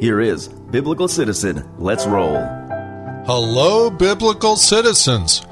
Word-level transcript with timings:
Here 0.00 0.22
is 0.22 0.48
Biblical 0.48 1.08
Citizen. 1.08 1.68
Let's 1.76 2.06
roll. 2.06 2.38
Hello, 3.26 3.90
Biblical 3.90 4.56
Citizens. 4.56 5.42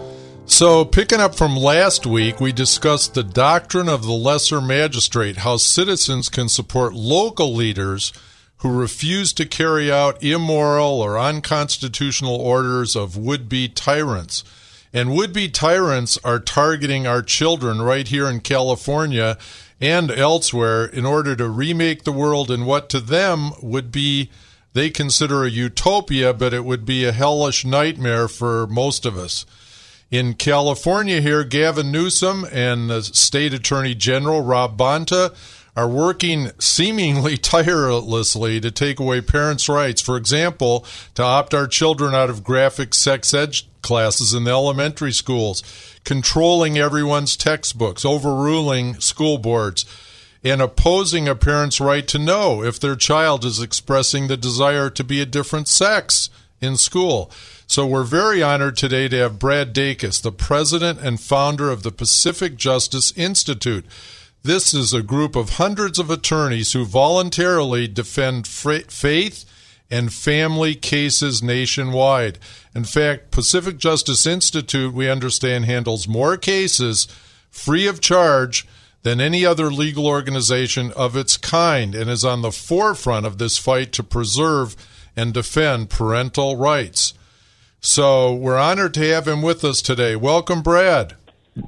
So, 0.47 0.87
picking 0.87 1.21
up 1.21 1.35
from 1.35 1.55
last 1.55 2.07
week, 2.07 2.41
we 2.41 2.53
discussed 2.53 3.13
the 3.13 3.23
doctrine 3.23 3.91
of 3.91 4.05
the 4.05 4.15
lesser 4.15 4.63
magistrate, 4.63 5.37
how 5.37 5.59
citizens 5.59 6.31
can 6.31 6.49
support 6.49 6.95
local 6.95 7.55
leaders 7.55 8.11
who 8.61 8.71
refuse 8.71 9.35
to 9.35 9.45
carry 9.45 9.93
out 9.93 10.23
immoral 10.25 11.03
or 11.03 11.19
unconstitutional 11.19 12.35
orders 12.35 12.97
of 12.97 13.19
would 13.19 13.51
be 13.51 13.69
tyrants. 13.69 14.45
And 14.95 15.15
would 15.15 15.35
be 15.35 15.51
tyrants 15.51 16.17
are 16.25 16.41
targeting 16.41 17.07
our 17.07 17.21
children 17.21 17.83
right 17.83 18.09
here 18.09 18.27
in 18.27 18.41
California 18.41 19.37
and 19.81 20.11
elsewhere 20.11 20.85
in 20.85 21.07
order 21.07 21.37
to 21.37 21.49
remake 21.49 22.05
the 22.05 22.13
world 22.13 22.51
in 22.51 22.65
what 22.65 22.89
to 22.91 23.01
them 23.01 23.53
would 23.63 23.93
be, 23.93 24.31
they 24.73 24.91
consider 24.91 25.45
a 25.45 25.51
utopia, 25.51 26.35
but 26.35 26.53
it 26.53 26.65
would 26.65 26.85
be 26.85 27.05
a 27.05 27.13
hellish 27.13 27.65
nightmare 27.65 28.29
for 28.29 28.67
most 28.67 29.07
of 29.07 29.17
us. 29.17 29.47
In 30.11 30.35
California, 30.35 31.21
here, 31.21 31.45
Gavin 31.45 31.93
Newsom 31.93 32.47
and 32.51 32.89
the 32.89 33.03
State 33.03 33.53
Attorney 33.53 33.95
General 33.95 34.41
Rob 34.41 34.79
Bonta 34.79 35.35
are 35.77 35.89
working 35.89 36.51
seemingly 36.59 37.37
tirelessly 37.37 38.61
to 38.61 38.71
take 38.71 38.99
away 38.99 39.21
parents' 39.21 39.69
rights. 39.69 40.01
For 40.01 40.17
example, 40.17 40.85
to 41.15 41.23
opt 41.23 41.55
our 41.55 41.67
children 41.67 42.15
out 42.15 42.31
of 42.31 42.43
graphic 42.43 42.95
sex 42.95 43.33
ed 43.35 43.55
classes 43.89 44.35
in 44.35 44.45
the 44.45 44.51
elementary 44.51 45.13
schools, 45.13 45.63
controlling 46.05 46.77
everyone's 46.77 47.39
textbooks, 47.39 48.05
overruling 48.05 49.01
school 49.01 49.39
boards, 49.39 49.87
and 50.45 50.61
opposing 50.61 51.27
a 51.27 51.35
parent's 51.35 51.81
right 51.81 52.07
to 52.07 52.19
know 52.19 52.63
if 52.63 52.79
their 52.79 52.95
child 52.95 53.47
is 53.47 53.63
expressing 53.63 54.27
the 54.27 54.37
desire 54.37 54.91
to 54.91 55.03
be 55.03 55.23
a 55.23 55.27
different 55.27 55.69
sex 55.69 56.29
in 56.61 56.77
school. 56.77 57.31
So 57.67 57.87
we're 57.87 58.05
very 58.05 58.43
honored 58.43 58.77
today 58.77 59.09
to 59.09 59.17
have 59.21 59.39
Brad 59.39 59.75
Dacus, 59.75 60.21
the 60.21 60.33
president 60.33 61.01
and 61.01 61.19
founder 61.19 61.71
of 61.71 61.83
the 61.83 61.91
Pacific 61.91 62.57
Justice 62.57 63.11
Institute. 63.17 63.87
This 64.43 64.75
is 64.75 64.93
a 64.93 65.03
group 65.03 65.35
of 65.35 65.57
hundreds 65.57 65.99
of 65.99 66.11
attorneys 66.11 66.75
who 66.75 66.85
voluntarily 66.85 67.89
defend 67.89 68.47
faith 68.47 69.47
and 69.91 70.13
family 70.13 70.75
cases 70.75 71.43
nationwide. 71.43 72.39
In 72.75 72.85
fact, 72.85 73.31
Pacific 73.31 73.79
Justice 73.79 74.27
Institute, 74.27 74.93
we 74.93 75.09
understand, 75.09 75.65
handles 75.65 76.07
more 76.07 76.37
cases 76.37 77.09
free 77.51 77.87
of 77.87 78.01
charge 78.01 78.67
than 79.03 79.21
any 79.21 79.47
other 79.47 79.71
legal 79.71 80.07
organization 80.07 80.93
of 80.93 81.17
its 81.17 81.37
kind 81.37 81.95
and 81.95 82.11
is 82.11 82.25
on 82.25 82.43
the 82.43 82.53
forefront 82.53 83.25
of 83.25 83.39
this 83.39 83.57
fight 83.57 83.93
to 83.93 84.03
preserve 84.03 84.77
and 85.17 85.33
defend 85.33 85.91
parental 85.91 86.57
rights. 86.57 87.15
So 87.81 88.35
we're 88.35 88.59
honored 88.59 88.95
to 88.95 89.09
have 89.09 89.27
him 89.27 89.41
with 89.41 89.65
us 89.65 89.81
today. 89.81 90.17
Welcome, 90.17 90.63
Brad. 90.63 91.15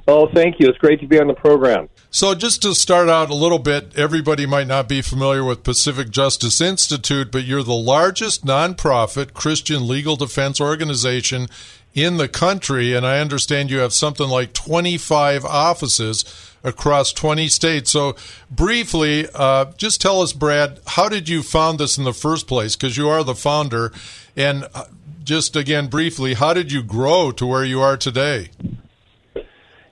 Oh, 0.07 0.27
thank 0.33 0.59
you. 0.59 0.67
It's 0.67 0.77
great 0.77 0.99
to 1.01 1.07
be 1.07 1.19
on 1.19 1.27
the 1.27 1.33
program. 1.33 1.89
So, 2.13 2.35
just 2.35 2.61
to 2.63 2.75
start 2.75 3.07
out 3.07 3.29
a 3.29 3.33
little 3.33 3.57
bit, 3.57 3.97
everybody 3.97 4.45
might 4.45 4.67
not 4.67 4.89
be 4.89 5.01
familiar 5.01 5.45
with 5.45 5.63
Pacific 5.63 6.09
Justice 6.09 6.59
Institute, 6.59 7.31
but 7.31 7.45
you're 7.45 7.63
the 7.63 7.71
largest 7.71 8.45
nonprofit 8.45 9.33
Christian 9.33 9.87
legal 9.87 10.17
defense 10.17 10.59
organization 10.59 11.47
in 11.93 12.17
the 12.17 12.27
country, 12.27 12.93
and 12.93 13.07
I 13.07 13.19
understand 13.19 13.71
you 13.71 13.77
have 13.77 13.93
something 13.93 14.27
like 14.27 14.51
25 14.51 15.45
offices 15.45 16.25
across 16.65 17.13
20 17.13 17.47
states. 17.47 17.91
So, 17.91 18.17
briefly, 18.49 19.27
uh, 19.33 19.71
just 19.77 20.01
tell 20.01 20.21
us, 20.21 20.33
Brad, 20.33 20.81
how 20.87 21.07
did 21.07 21.29
you 21.29 21.41
found 21.41 21.79
this 21.79 21.97
in 21.97 22.03
the 22.03 22.13
first 22.13 22.45
place? 22.45 22.75
Because 22.75 22.97
you 22.97 23.07
are 23.07 23.23
the 23.23 23.35
founder, 23.35 23.93
and 24.35 24.67
uh, 24.73 24.83
just 25.23 25.55
again, 25.55 25.87
briefly, 25.87 26.33
how 26.33 26.53
did 26.53 26.73
you 26.73 26.83
grow 26.83 27.31
to 27.31 27.45
where 27.45 27.63
you 27.63 27.79
are 27.79 27.95
today? 27.95 28.49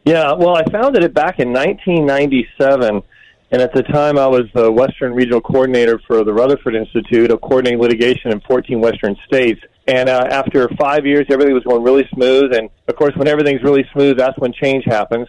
Yeah, 0.09 0.33
well, 0.33 0.55
I 0.55 0.63
founded 0.71 1.03
it 1.03 1.13
back 1.13 1.37
in 1.37 1.53
1997, 1.53 3.03
and 3.51 3.61
at 3.61 3.71
the 3.75 3.83
time 3.83 4.17
I 4.17 4.25
was 4.25 4.45
the 4.55 4.71
Western 4.71 5.13
Regional 5.13 5.39
Coordinator 5.39 6.01
for 6.07 6.23
the 6.23 6.33
Rutherford 6.33 6.73
Institute 6.73 7.29
of 7.29 7.41
Coordinating 7.41 7.79
Litigation 7.79 8.31
in 8.31 8.41
14 8.41 8.81
Western 8.81 9.15
states. 9.27 9.61
And 9.87 10.09
uh, 10.09 10.25
after 10.31 10.67
five 10.79 11.05
years, 11.05 11.27
everything 11.29 11.53
was 11.53 11.61
going 11.61 11.83
really 11.83 12.09
smooth. 12.11 12.55
And 12.55 12.71
of 12.87 12.95
course, 12.95 13.15
when 13.17 13.27
everything's 13.27 13.61
really 13.61 13.87
smooth, 13.93 14.17
that's 14.17 14.35
when 14.39 14.51
change 14.51 14.83
happens. 14.85 15.27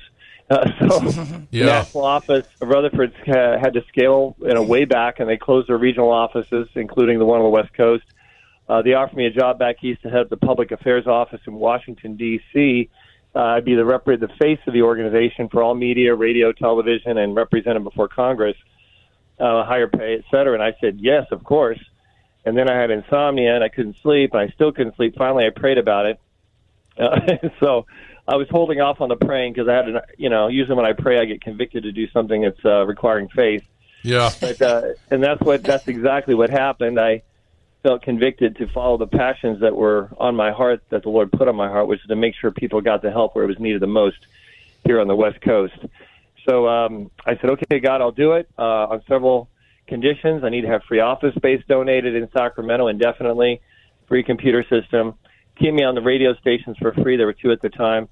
Uh, 0.49 0.71
so 0.81 1.03
yeah. 1.51 1.67
the 1.67 1.73
national 1.73 2.07
office 2.07 2.49
of 2.63 2.69
Rutherford 2.69 3.13
uh, 3.29 3.59
had 3.59 3.75
to 3.75 3.85
scale 3.89 4.35
in 4.41 4.57
a 4.57 4.63
way 4.63 4.87
back, 4.87 5.21
and 5.21 5.29
they 5.29 5.37
closed 5.37 5.69
their 5.69 5.77
regional 5.77 6.11
offices, 6.11 6.69
including 6.75 7.19
the 7.19 7.27
one 7.27 7.41
on 7.41 7.45
the 7.45 7.51
West 7.51 7.75
Coast. 7.75 8.05
Uh, 8.67 8.81
they 8.81 8.95
offered 8.95 9.17
me 9.19 9.27
a 9.27 9.31
job 9.31 9.59
back 9.59 9.85
east 9.85 10.01
to 10.05 10.09
head 10.09 10.21
up 10.21 10.31
the 10.31 10.39
public 10.39 10.71
affairs 10.71 11.07
office 11.07 11.41
in 11.47 11.53
Washington, 11.53 12.17
D.C., 12.17 12.89
uh, 13.35 13.39
I'd 13.39 13.65
be 13.65 13.75
the 13.75 13.85
rep- 13.85 14.05
the 14.05 14.31
face 14.41 14.59
of 14.67 14.73
the 14.73 14.83
organization 14.83 15.49
for 15.49 15.63
all 15.63 15.75
media, 15.75 16.15
radio, 16.15 16.53
television, 16.53 17.19
and 17.19 17.35
represent 17.35 17.75
them 17.75 17.85
before 17.85 18.09
Congress, 18.09 18.57
uh, 19.39 19.65
higher 19.65 19.87
pay, 19.87 20.15
et 20.15 20.25
cetera. 20.31 20.55
And 20.55 20.63
I 20.63 20.75
said 20.81 20.99
yes, 21.01 21.27
of 21.31 21.45
course. 21.45 21.79
And 22.45 22.57
then 22.57 22.69
I 22.71 22.81
had 22.81 22.91
insomnia 22.91 23.55
and 23.55 23.63
I 23.63 23.69
couldn't 23.69 23.97
sleep, 24.03 24.33
and 24.33 24.41
I 24.41 24.53
still 24.55 24.73
couldn't 24.73 24.97
sleep. 24.97 25.15
Finally, 25.17 25.47
I 25.47 25.51
prayed 25.51 25.79
about 25.79 26.07
it. 26.07 26.21
Uh, 26.99 27.21
so 27.61 27.87
I 28.27 28.37
was 28.37 28.49
holding 28.51 28.81
off 28.81 29.01
on 29.01 29.09
the 29.09 29.17
praying 29.17 29.53
because 29.53 29.69
I 29.69 29.75
had, 29.75 29.83
to, 29.87 30.03
you 30.17 30.31
know, 30.31 30.49
usually 30.49 30.77
when 30.77 30.87
I 30.87 30.93
pray, 30.93 31.19
I 31.21 31.25
get 31.25 31.43
convicted 31.43 31.85
to 31.85 31.93
do 31.93 32.09
something 32.11 32.43
that's 32.43 32.65
uh, 32.65 32.87
requiring 32.87 33.29
faith. 33.29 33.63
Yeah. 34.03 34.31
But, 34.41 34.63
uh, 34.63 34.83
and 35.11 35.23
that's 35.23 35.41
what 35.43 35.63
that's 35.63 35.87
exactly 35.87 36.35
what 36.35 36.49
happened. 36.49 36.99
I 36.99 37.23
felt 37.83 38.03
convicted 38.03 38.57
to 38.57 38.67
follow 38.69 38.99
the 38.99 39.07
passions 39.07 39.61
that 39.61 39.75
were 39.75 40.11
on 40.19 40.37
my 40.37 40.53
heart 40.53 40.83
that 40.91 41.03
the 41.03 41.09
Lord 41.09 41.33
put 41.33 41.49
on 41.49 41.57
my 41.57 41.69
heart, 41.69 41.89
which 41.89 42.01
is 42.01 42.07
to 42.09 42.17
make 42.17 42.35
sure 42.35 42.51
people 42.51 42.81
got 42.81 43.03
the 43.03 43.11
help 43.11 43.35
where 43.35 43.45
it 43.45 43.49
was 43.49 43.59
needed 43.59 43.81
the 43.81 43.87
most 43.87 44.19
here 44.85 45.01
on 45.01 45.09
the 45.09 45.17
West 45.17 45.41
Coast. 45.41 45.79
So 46.49 46.69
um, 46.69 47.11
I 47.25 47.37
said, 47.37 47.51
okay, 47.51 47.81
God, 47.81 48.01
I'll 48.01 48.13
do 48.13 48.33
it 48.33 48.49
uh, 48.59 48.89
on 48.89 49.03
several 49.09 49.49
conditions. 49.87 50.45
I 50.45 50.51
need 50.51 50.63
to 50.63 50.69
have 50.69 50.83
free 50.85 51.01
office 51.01 51.35
space 51.35 51.63
donated 51.69 52.15
in 52.15 52.31
Sacramento 52.33 52.89
indefinitely, 52.89 53.61
free 54.09 54.23
computer 54.23 54.65
system, 54.69 55.15
keep 55.61 55.75
me 55.75 55.85
on 55.85 55.95
the 55.95 56.01
radio 56.01 56.35
stations 56.35 56.77
for 56.79 56.93
free. 56.95 57.17
There 57.17 57.27
were 57.27 57.35
two 57.35 57.53
at 57.53 57.61
the 57.61 57.69
time. 57.69 58.09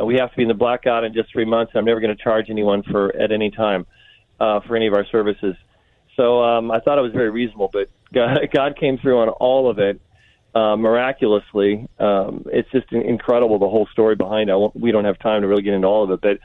Uh, 0.00 0.06
we 0.06 0.16
have 0.16 0.30
to 0.30 0.36
be 0.36 0.42
in 0.42 0.48
the 0.48 0.54
blackout 0.54 1.04
in 1.04 1.12
just 1.12 1.30
three 1.32 1.44
months. 1.44 1.72
I'm 1.74 1.84
never 1.84 2.00
going 2.00 2.16
to 2.16 2.22
charge 2.22 2.48
anyone 2.48 2.82
for 2.82 3.14
at 3.16 3.32
any 3.32 3.50
time 3.50 3.86
uh, 4.40 4.60
for 4.60 4.76
any 4.76 4.86
of 4.86 4.94
our 4.94 5.04
services. 5.06 5.56
So 6.16 6.42
um, 6.42 6.70
I 6.70 6.80
thought 6.80 6.98
it 6.98 7.02
was 7.02 7.12
very 7.12 7.30
reasonable, 7.30 7.68
but 7.72 7.88
God, 8.12 8.48
God 8.52 8.76
came 8.78 8.98
through 8.98 9.20
on 9.20 9.28
all 9.28 9.70
of 9.70 9.78
it 9.78 10.00
uh, 10.54 10.76
miraculously. 10.76 11.88
Um, 11.98 12.44
it's 12.46 12.70
just 12.70 12.92
incredible 12.92 13.58
the 13.58 13.68
whole 13.68 13.86
story 13.92 14.16
behind 14.16 14.50
it. 14.50 14.56
We 14.74 14.92
don't 14.92 15.04
have 15.04 15.18
time 15.18 15.42
to 15.42 15.48
really 15.48 15.62
get 15.62 15.74
into 15.74 15.86
all 15.86 16.04
of 16.04 16.10
it, 16.10 16.20
but 16.20 16.38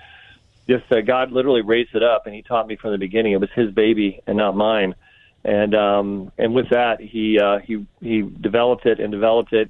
just 0.68 0.92
uh, 0.92 1.02
God 1.02 1.32
literally 1.32 1.62
raised 1.62 1.96
it 1.96 2.04
up, 2.04 2.26
and 2.26 2.36
He 2.36 2.42
taught 2.42 2.68
me 2.68 2.76
from 2.76 2.92
the 2.92 2.98
beginning 2.98 3.34
it 3.34 3.42
was 3.42 3.50
His 3.56 3.72
baby 3.72 4.22
and 4.28 4.38
not 4.38 4.56
mine. 4.56 4.96
And 5.44 5.76
um, 5.76 6.32
and 6.38 6.54
with 6.54 6.70
that, 6.72 7.00
He 7.00 7.40
uh, 7.40 7.60
He 7.60 7.86
He 8.02 8.22
developed 8.22 8.86
it 8.86 9.00
and 9.00 9.12
developed 9.12 9.54
it, 9.54 9.70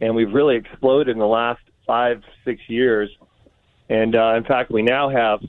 and 0.00 0.14
we've 0.14 0.32
really 0.32 0.56
exploded 0.56 1.12
in 1.12 1.18
the 1.18 1.26
last 1.26 1.60
five 1.86 2.22
six 2.44 2.60
years. 2.68 3.10
And 3.88 4.16
uh, 4.16 4.34
in 4.36 4.44
fact, 4.44 4.70
we 4.70 4.82
now 4.82 5.10
have, 5.10 5.40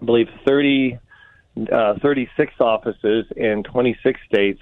I 0.00 0.04
believe, 0.04 0.28
30, 0.46 0.98
uh, 1.72 1.94
36 2.02 2.52
offices 2.60 3.24
in 3.34 3.62
26 3.62 4.20
states 4.26 4.60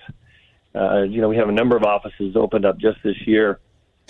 Uh, 0.75 1.03
you 1.03 1.21
know, 1.21 1.29
we 1.29 1.37
have 1.37 1.49
a 1.49 1.53
number 1.53 1.77
of 1.77 1.85
offices 1.85 2.37
opened 2.37 2.65
up 2.65 2.79
just 2.79 2.99
this 3.03 3.17
year, 3.27 3.61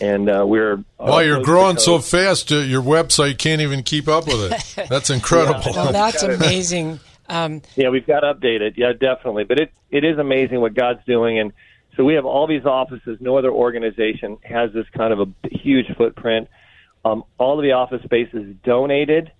and 0.00 0.30
uh, 0.30 0.44
we're. 0.46 0.82
Well, 0.98 1.22
you're 1.22 1.42
growing 1.42 1.78
so 1.78 1.98
fast, 1.98 2.50
uh, 2.52 2.56
your 2.56 2.82
website 2.82 3.38
can't 3.38 3.60
even 3.60 3.82
keep 3.82 4.08
up 4.08 4.26
with 4.26 4.52
it. 4.52 4.86
That's 4.88 5.10
incredible. 5.10 5.72
Well, 5.72 5.92
that's 5.92 6.22
amazing. 6.22 7.00
Um, 7.28 7.62
yeah, 7.74 7.88
we've 7.88 8.06
got 8.06 8.20
to 8.20 8.34
update 8.34 8.60
it. 8.60 8.74
Yeah, 8.76 8.92
definitely. 8.92 9.44
But 9.44 9.58
it 9.60 9.72
it 9.90 10.04
is 10.04 10.18
amazing 10.18 10.60
what 10.60 10.74
God's 10.74 11.04
doing, 11.06 11.38
and 11.38 11.52
so 11.96 12.04
we 12.04 12.14
have 12.14 12.24
all 12.24 12.46
these 12.46 12.64
offices. 12.64 13.18
No 13.20 13.38
other 13.38 13.50
organization 13.50 14.38
has 14.42 14.72
this 14.72 14.86
kind 14.96 15.12
of 15.12 15.20
a 15.20 15.48
huge 15.50 15.86
footprint. 15.96 16.48
Um, 17.04 17.24
all 17.38 17.58
of 17.58 17.62
the 17.62 17.72
office 17.72 18.02
space 18.02 18.28
is 18.32 18.54
donated. 18.64 19.32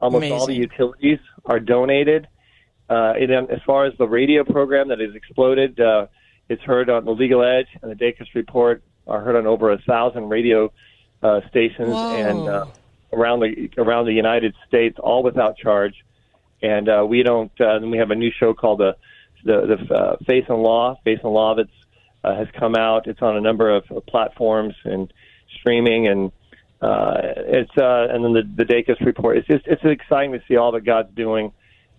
Almost 0.00 0.30
all 0.32 0.46
the 0.46 0.54
utilities 0.54 1.18
are 1.46 1.60
donated. 1.60 2.28
Uh, 2.90 3.14
and 3.18 3.30
then 3.30 3.50
as 3.50 3.60
far 3.64 3.86
as 3.86 3.94
the 3.96 4.06
radio 4.06 4.44
program 4.44 4.88
that 4.88 5.00
has 5.00 5.14
exploded, 5.14 5.80
uh, 5.80 6.06
it's 6.48 6.62
heard 6.62 6.90
on 6.90 7.04
the 7.04 7.12
Legal 7.12 7.42
Edge 7.42 7.68
and 7.82 7.90
the 7.90 7.96
Dacus 7.96 8.34
Report 8.34 8.82
are 9.06 9.20
heard 9.20 9.36
on 9.36 9.46
over 9.46 9.72
a 9.72 9.78
thousand 9.78 10.28
radio 10.28 10.72
uh, 11.22 11.40
stations 11.48 11.90
Whoa. 11.90 12.16
and 12.16 12.48
uh, 12.48 12.66
around 13.12 13.40
the 13.40 13.70
around 13.78 14.06
the 14.06 14.12
United 14.12 14.54
States, 14.66 14.98
all 14.98 15.22
without 15.22 15.56
charge. 15.56 16.04
And 16.62 16.88
uh, 16.88 17.04
we 17.06 17.22
don't. 17.22 17.52
Uh, 17.60 17.78
then 17.78 17.90
we 17.90 17.98
have 17.98 18.10
a 18.10 18.14
new 18.14 18.30
show 18.30 18.54
called 18.54 18.80
the 18.80 18.96
the, 19.44 19.76
the 19.88 19.94
uh, 19.94 20.16
Faith 20.26 20.46
and 20.48 20.62
Law. 20.62 20.98
Faith 21.04 21.20
and 21.22 21.32
Law 21.32 21.54
that's 21.54 21.70
uh, 22.22 22.34
has 22.34 22.48
come 22.58 22.74
out. 22.74 23.06
It's 23.06 23.22
on 23.22 23.36
a 23.36 23.40
number 23.40 23.74
of 23.74 23.84
uh, 23.90 24.00
platforms 24.00 24.74
and 24.84 25.12
streaming, 25.58 26.08
and 26.08 26.32
uh, 26.80 27.16
it's 27.36 27.76
uh, 27.76 28.08
and 28.10 28.24
then 28.24 28.32
the 28.32 28.64
the 28.64 28.64
Dacus 28.64 29.00
report. 29.04 29.38
It's 29.38 29.46
just 29.46 29.66
it's 29.66 29.84
exciting 29.84 30.32
to 30.32 30.42
see 30.48 30.56
all 30.56 30.72
that 30.72 30.84
God's 30.84 31.14
doing 31.14 31.52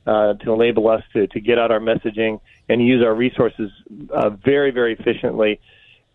uh, 0.06 0.34
to 0.36 0.54
enable 0.54 0.88
us 0.88 1.04
to 1.14 1.28
to 1.28 1.40
get 1.40 1.58
out 1.58 1.72
our 1.72 1.80
messaging 1.80 2.40
and 2.70 2.86
use 2.86 3.04
our 3.04 3.14
resources 3.14 3.72
uh, 4.12 4.30
very 4.30 4.72
very 4.72 4.94
efficiently. 4.94 5.60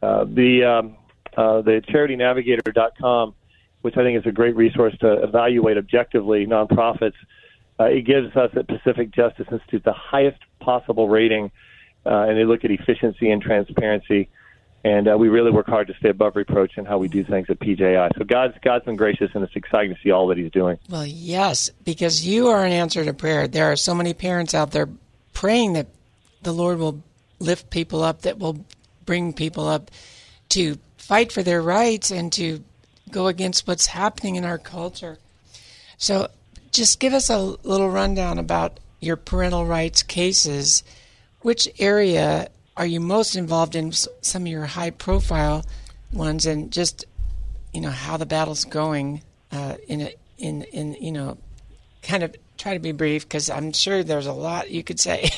Uh, 0.03 0.25
the 0.25 0.65
um, 0.65 0.97
uh, 1.37 1.63
the 1.63 1.83
CharityNavigator.com, 1.89 3.35
which 3.83 3.97
I 3.97 4.03
think 4.03 4.19
is 4.19 4.27
a 4.27 4.33
great 4.33 4.57
resource 4.57 4.97
to 5.01 5.23
evaluate 5.23 5.77
objectively 5.79 6.47
nonprofits. 6.47 7.15
Uh, 7.79 7.85
it 7.85 8.03
gives 8.03 8.37
us 8.37 8.51
at 8.57 8.69
Pacific 8.69 9.11
Justice 9.11 9.47
Institute 9.51 9.85
the 9.85 9.93
highest 9.93 10.39
possible 10.61 11.09
rating, 11.09 11.51
uh, 12.05 12.27
and 12.29 12.37
they 12.37 12.45
look 12.45 12.65
at 12.65 12.71
efficiency 12.71 13.31
and 13.31 13.41
transparency. 13.41 14.29
And 14.83 15.09
uh, 15.09 15.17
we 15.19 15.29
really 15.29 15.51
work 15.51 15.67
hard 15.67 15.89
to 15.89 15.95
stay 15.95 16.09
above 16.09 16.37
reproach 16.37 16.79
in 16.79 16.87
how 16.87 16.97
we 16.97 17.09
do 17.09 17.23
things 17.23 17.51
at 17.51 17.59
PJI. 17.59 18.11
So 18.17 18.25
God's 18.25 18.55
God's 18.63 18.87
been 18.87 18.97
gracious, 18.97 19.31
and 19.35 19.45
it's 19.45 19.55
exciting 19.55 19.95
to 19.95 20.01
see 20.03 20.11
all 20.11 20.27
that 20.29 20.39
He's 20.39 20.51
doing. 20.51 20.79
well, 20.89 21.07
yes, 21.07 21.71
because 21.85 22.27
you 22.27 22.49
are 22.49 22.65
an 22.65 22.73
answer 22.73 23.05
to 23.05 23.13
prayer. 23.13 23.47
There 23.47 23.71
are 23.71 23.77
so 23.77 23.95
many 23.95 24.15
parents 24.15 24.55
out 24.55 24.71
there 24.71 24.89
praying 25.35 25.75
that 25.75 25.89
the 26.43 26.53
Lord 26.53 26.79
will 26.79 27.03
lift 27.39 27.69
people 27.69 28.03
up, 28.03 28.23
that 28.23 28.39
will 28.39 28.65
bring 29.05 29.35
people 29.35 29.69
up 29.69 29.91
to 30.51 30.79
fight 30.97 31.31
for 31.31 31.43
their 31.43 31.61
rights 31.61 32.11
and 32.11 32.33
to 32.33 32.65
go 33.11 33.27
against 33.27 33.67
what's 33.67 33.87
happening 33.87 34.37
in 34.37 34.45
our 34.45 34.59
culture. 34.59 35.19
So, 35.99 36.29
just 36.73 37.01
give 37.01 37.13
us 37.13 37.29
a 37.29 37.39
little 37.39 37.91
rundown 37.91 38.39
about 38.39 38.81
your 39.01 39.17
parental 39.17 39.67
rights 39.67 40.03
cases. 40.03 40.85
Which 41.43 41.69
area 41.79 42.51
are 42.81 42.87
you 42.87 42.99
most 42.99 43.37
involved 43.37 43.77
in? 43.77 43.93
Some 43.93 44.43
of 44.43 44.49
your 44.49 44.65
high 44.65 44.89
profile 44.89 45.67
ones, 46.15 46.47
and 46.47 46.73
just 46.73 47.05
you 47.75 47.83
know 47.83 47.91
how 47.91 48.17
the 48.17 48.25
battle's 48.25 48.65
going 48.65 49.21
uh, 49.53 49.77
in 49.87 50.01
a, 50.01 50.15
in 50.39 50.63
in 50.63 50.95
you 50.95 51.13
know 51.13 51.37
kind 52.03 52.23
of 52.23 52.35
try 52.57 52.73
to 52.73 52.81
be 52.81 52.93
brief 52.93 53.29
because 53.29 53.51
I'm 53.51 53.73
sure 53.73 54.03
there's 54.03 54.27
a 54.27 54.33
lot 54.33 54.71
you 54.71 54.83
could 54.83 54.99
say. 54.99 55.29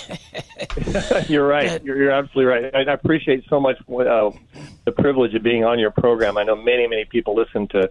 you're 1.28 1.46
right. 1.46 1.68
But- 1.68 1.84
You're, 1.84 1.96
you're 1.96 2.10
absolutely 2.12 2.44
right. 2.44 2.64
And 2.72 2.88
I 2.88 2.92
appreciate 2.92 3.44
so 3.48 3.58
much 3.58 3.76
uh, 3.88 4.30
the 4.84 4.92
privilege 4.96 5.34
of 5.34 5.42
being 5.42 5.64
on 5.64 5.80
your 5.80 5.90
program. 5.90 6.38
I 6.38 6.44
know 6.44 6.56
many, 6.56 6.86
many 6.86 7.04
people 7.04 7.34
listen 7.34 7.66
to 7.68 7.90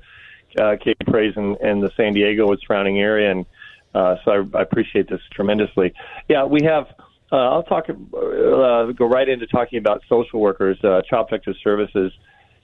uh, 0.59 0.75
Cape 0.81 0.98
Praise 1.07 1.33
and, 1.36 1.57
and 1.57 1.83
the 1.83 1.92
San 1.98 2.13
Diego 2.13 2.50
and 2.51 2.59
surrounding 2.65 3.00
area, 3.00 3.31
and 3.31 3.45
uh, 3.94 4.15
so 4.24 4.31
I, 4.53 4.57
I 4.59 4.62
appreciate 4.62 5.09
this 5.09 5.21
tremendously. 5.31 5.94
Yeah, 6.30 6.45
we 6.45 6.63
have. 6.63 6.88
Uh, 7.31 7.36
I'll 7.36 7.63
talk. 7.63 7.89
Uh, 7.89 8.92
go 8.92 9.06
right 9.06 9.28
into 9.28 9.48
talking 9.48 9.80
about 9.80 10.01
social 10.10 10.39
workers, 10.39 10.78
uh, 10.83 11.01
child 11.10 11.28
protective 11.30 11.56
services. 11.63 12.12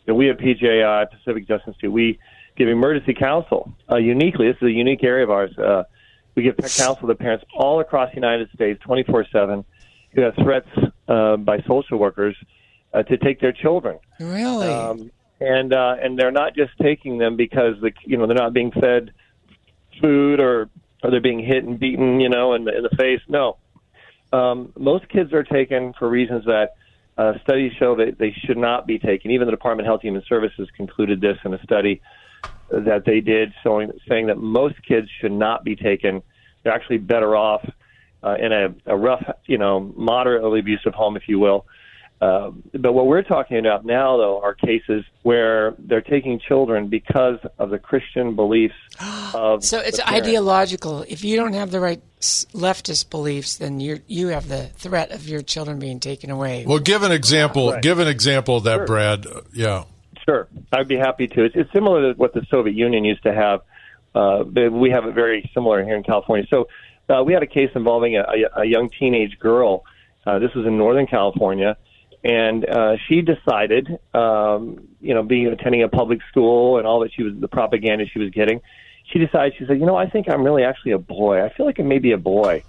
You 0.06 0.14
know, 0.14 0.16
we 0.16 0.30
at 0.30 0.40
PJI 0.40 1.06
Pacific 1.12 1.48
Justice 1.48 1.68
Institute, 1.68 1.92
we 1.92 2.20
give 2.58 2.68
emergency 2.68 3.14
counsel 3.14 3.74
uh, 3.90 3.98
uniquely. 3.98 4.48
This 4.48 4.58
is 4.58 4.68
a 4.68 4.72
unique 4.72 5.04
area 5.04 5.24
of 5.24 5.32
ours. 5.32 5.58
Uh, 5.58 5.84
we 6.36 6.44
give 6.44 6.58
counsel 6.58 7.08
to 7.08 7.16
parents 7.16 7.46
all 7.56 7.80
across 7.80 8.10
the 8.10 8.16
United 8.16 8.50
States, 8.54 8.82
24/7, 8.84 9.64
who 10.12 10.22
have 10.22 10.36
threats 10.36 10.68
uh, 11.08 11.38
by 11.38 11.60
social 11.62 11.98
workers 11.98 12.36
uh, 12.94 13.04
to 13.04 13.18
take 13.18 13.40
their 13.40 13.54
children. 13.54 14.00
really? 14.20 14.68
Um, 14.68 15.12
and 15.40 15.74
uh, 15.74 15.96
and 16.02 16.18
they're 16.18 16.32
not 16.32 16.56
just 16.56 16.72
taking 16.82 17.18
them 17.18 17.36
because 17.36 17.76
the 17.82 17.92
you 18.06 18.18
know 18.18 18.28
they're 18.28 18.36
not 18.36 18.54
being 18.54 18.72
fed 18.72 19.12
food 20.02 20.40
or 20.40 20.70
or 21.04 21.12
they're 21.12 21.22
being 21.22 21.44
hit 21.44 21.64
and 21.64 21.80
beaten 21.80 22.20
you 22.20 22.30
know 22.30 22.54
in 22.54 22.64
the 22.64 22.76
in 22.76 22.84
the 22.84 22.96
face. 22.98 23.22
No, 23.28 23.58
um, 24.34 24.74
most 24.78 25.08
kids 25.10 25.34
are 25.34 25.44
taken 25.44 25.94
for 25.98 26.10
reasons 26.10 26.46
that 26.46 26.76
uh, 27.18 27.34
studies 27.44 27.72
show 27.80 27.96
that 27.96 28.18
they 28.20 28.36
should 28.46 28.58
not 28.58 28.86
be 28.86 29.00
taken. 29.00 29.32
Even 29.32 29.48
the 29.48 29.52
Department 29.52 29.88
of 29.88 29.92
Health 29.92 30.02
and 30.04 30.10
Human 30.10 30.24
Services 30.28 30.68
concluded 30.76 31.20
this 31.22 31.38
in 31.46 31.54
a 31.54 31.62
study 31.64 32.02
that 32.70 33.04
they 33.06 33.22
did, 33.22 33.54
showing 33.64 33.92
saying 34.08 34.28
that 34.28 34.38
most 34.38 34.76
kids 34.88 35.08
should 35.20 35.32
not 35.32 35.64
be 35.64 35.76
taken. 35.76 36.22
They're 36.64 36.74
actually 36.74 37.00
better 37.00 37.36
off 37.36 37.68
uh, 38.24 38.36
in 38.40 38.52
a, 38.52 38.76
a 38.86 38.98
rough, 38.98 39.24
you 39.46 39.58
know, 39.58 39.92
moderately 39.96 40.60
abusive 40.60 40.94
home, 40.94 41.16
if 41.16 41.28
you 41.28 41.40
will. 41.40 41.66
Uh, 42.20 42.52
but 42.74 42.94
what 42.94 43.06
we're 43.06 43.22
talking 43.22 43.58
about 43.60 43.86
now, 43.86 44.18
though, 44.18 44.42
are 44.42 44.56
cases 44.56 45.06
where 45.22 45.76
they're 45.78 46.02
taking 46.02 46.40
children 46.40 46.88
because 46.88 47.38
of 47.60 47.70
the 47.70 47.78
Christian 47.78 48.36
beliefs 48.36 48.74
of. 49.36 49.64
so 49.64 49.80
it's 49.80 49.98
the 49.98 50.10
ideological. 50.10 51.04
If 51.08 51.24
you 51.24 51.36
don't 51.36 51.54
have 51.54 51.70
the 51.70 51.80
right 51.80 52.02
leftist 52.20 53.12
beliefs, 53.12 53.58
then 53.58 53.80
you 53.80 54.00
you 54.08 54.30
have 54.30 54.48
the 54.48 54.64
threat 54.66 55.12
of 55.12 55.28
your 55.28 55.44
children 55.44 55.78
being 55.78 56.00
taken 56.00 56.32
away. 56.32 56.66
Well, 56.68 56.80
give 56.80 57.04
an 57.04 57.12
example. 57.12 57.72
Right. 57.72 57.84
Give 57.84 58.00
an 58.00 58.08
example 58.08 58.58
of 58.58 58.64
that, 58.64 58.78
Sure. 58.78 58.86
Brad. 58.88 59.28
Uh, 59.28 59.42
Yeah. 59.54 59.84
Sure, 60.26 60.50
I'd 60.74 60.90
be 60.90 60.98
happy 60.98 61.28
to. 61.28 61.46
It's, 61.46 61.56
it's 61.56 61.72
similar 61.72 62.12
to 62.12 62.20
what 62.20 62.34
the 62.34 62.46
Soviet 62.50 62.76
Union 62.76 63.06
used 63.06 63.24
to 63.24 63.34
have. 63.34 63.62
Uh, 64.14 64.44
we 64.44 64.90
have 64.90 65.06
it 65.06 65.14
very 65.14 65.50
similar 65.54 65.82
here 65.86 65.96
in 65.96 66.04
California. 66.04 66.46
So 66.50 66.68
uh, 67.08 67.24
we 67.24 67.32
had 67.32 67.44
a 67.44 67.48
case 67.48 67.70
involving 67.76 68.18
a, 68.18 68.22
a, 68.58 68.62
a 68.62 68.66
young 68.66 68.90
teenage 68.90 69.40
girl. 69.40 69.86
Uh, 70.26 70.40
this 70.40 70.54
was 70.54 70.66
in 70.66 70.78
Northern 70.78 71.08
California, 71.08 71.78
and 72.24 72.68
uh, 72.68 72.98
she 73.08 73.22
decided, 73.22 74.00
um, 74.14 74.88
you 75.00 75.14
know, 75.14 75.24
being 75.24 75.48
attending 75.48 75.84
a 75.84 75.88
public 75.88 76.20
school 76.30 76.78
and 76.78 76.88
all 76.88 77.02
that 77.02 77.14
she 77.14 77.24
was, 77.24 77.34
the 77.40 77.48
propaganda 77.48 78.06
she 78.06 78.20
was 78.20 78.32
getting, 78.32 78.62
she 79.12 79.20
decided. 79.20 79.54
She 79.58 79.66
said, 79.66 79.80
you 79.80 79.86
know, 79.86 79.96
I 79.96 80.10
think 80.10 80.30
I'm 80.30 80.44
really 80.44 80.64
actually 80.64 80.92
a 80.92 80.98
boy. 80.98 81.44
I 81.44 81.54
feel 81.54 81.66
like 81.66 81.80
I 81.80 81.84
may 81.84 82.00
be 82.00 82.12
a 82.12 82.18
boy 82.18 82.64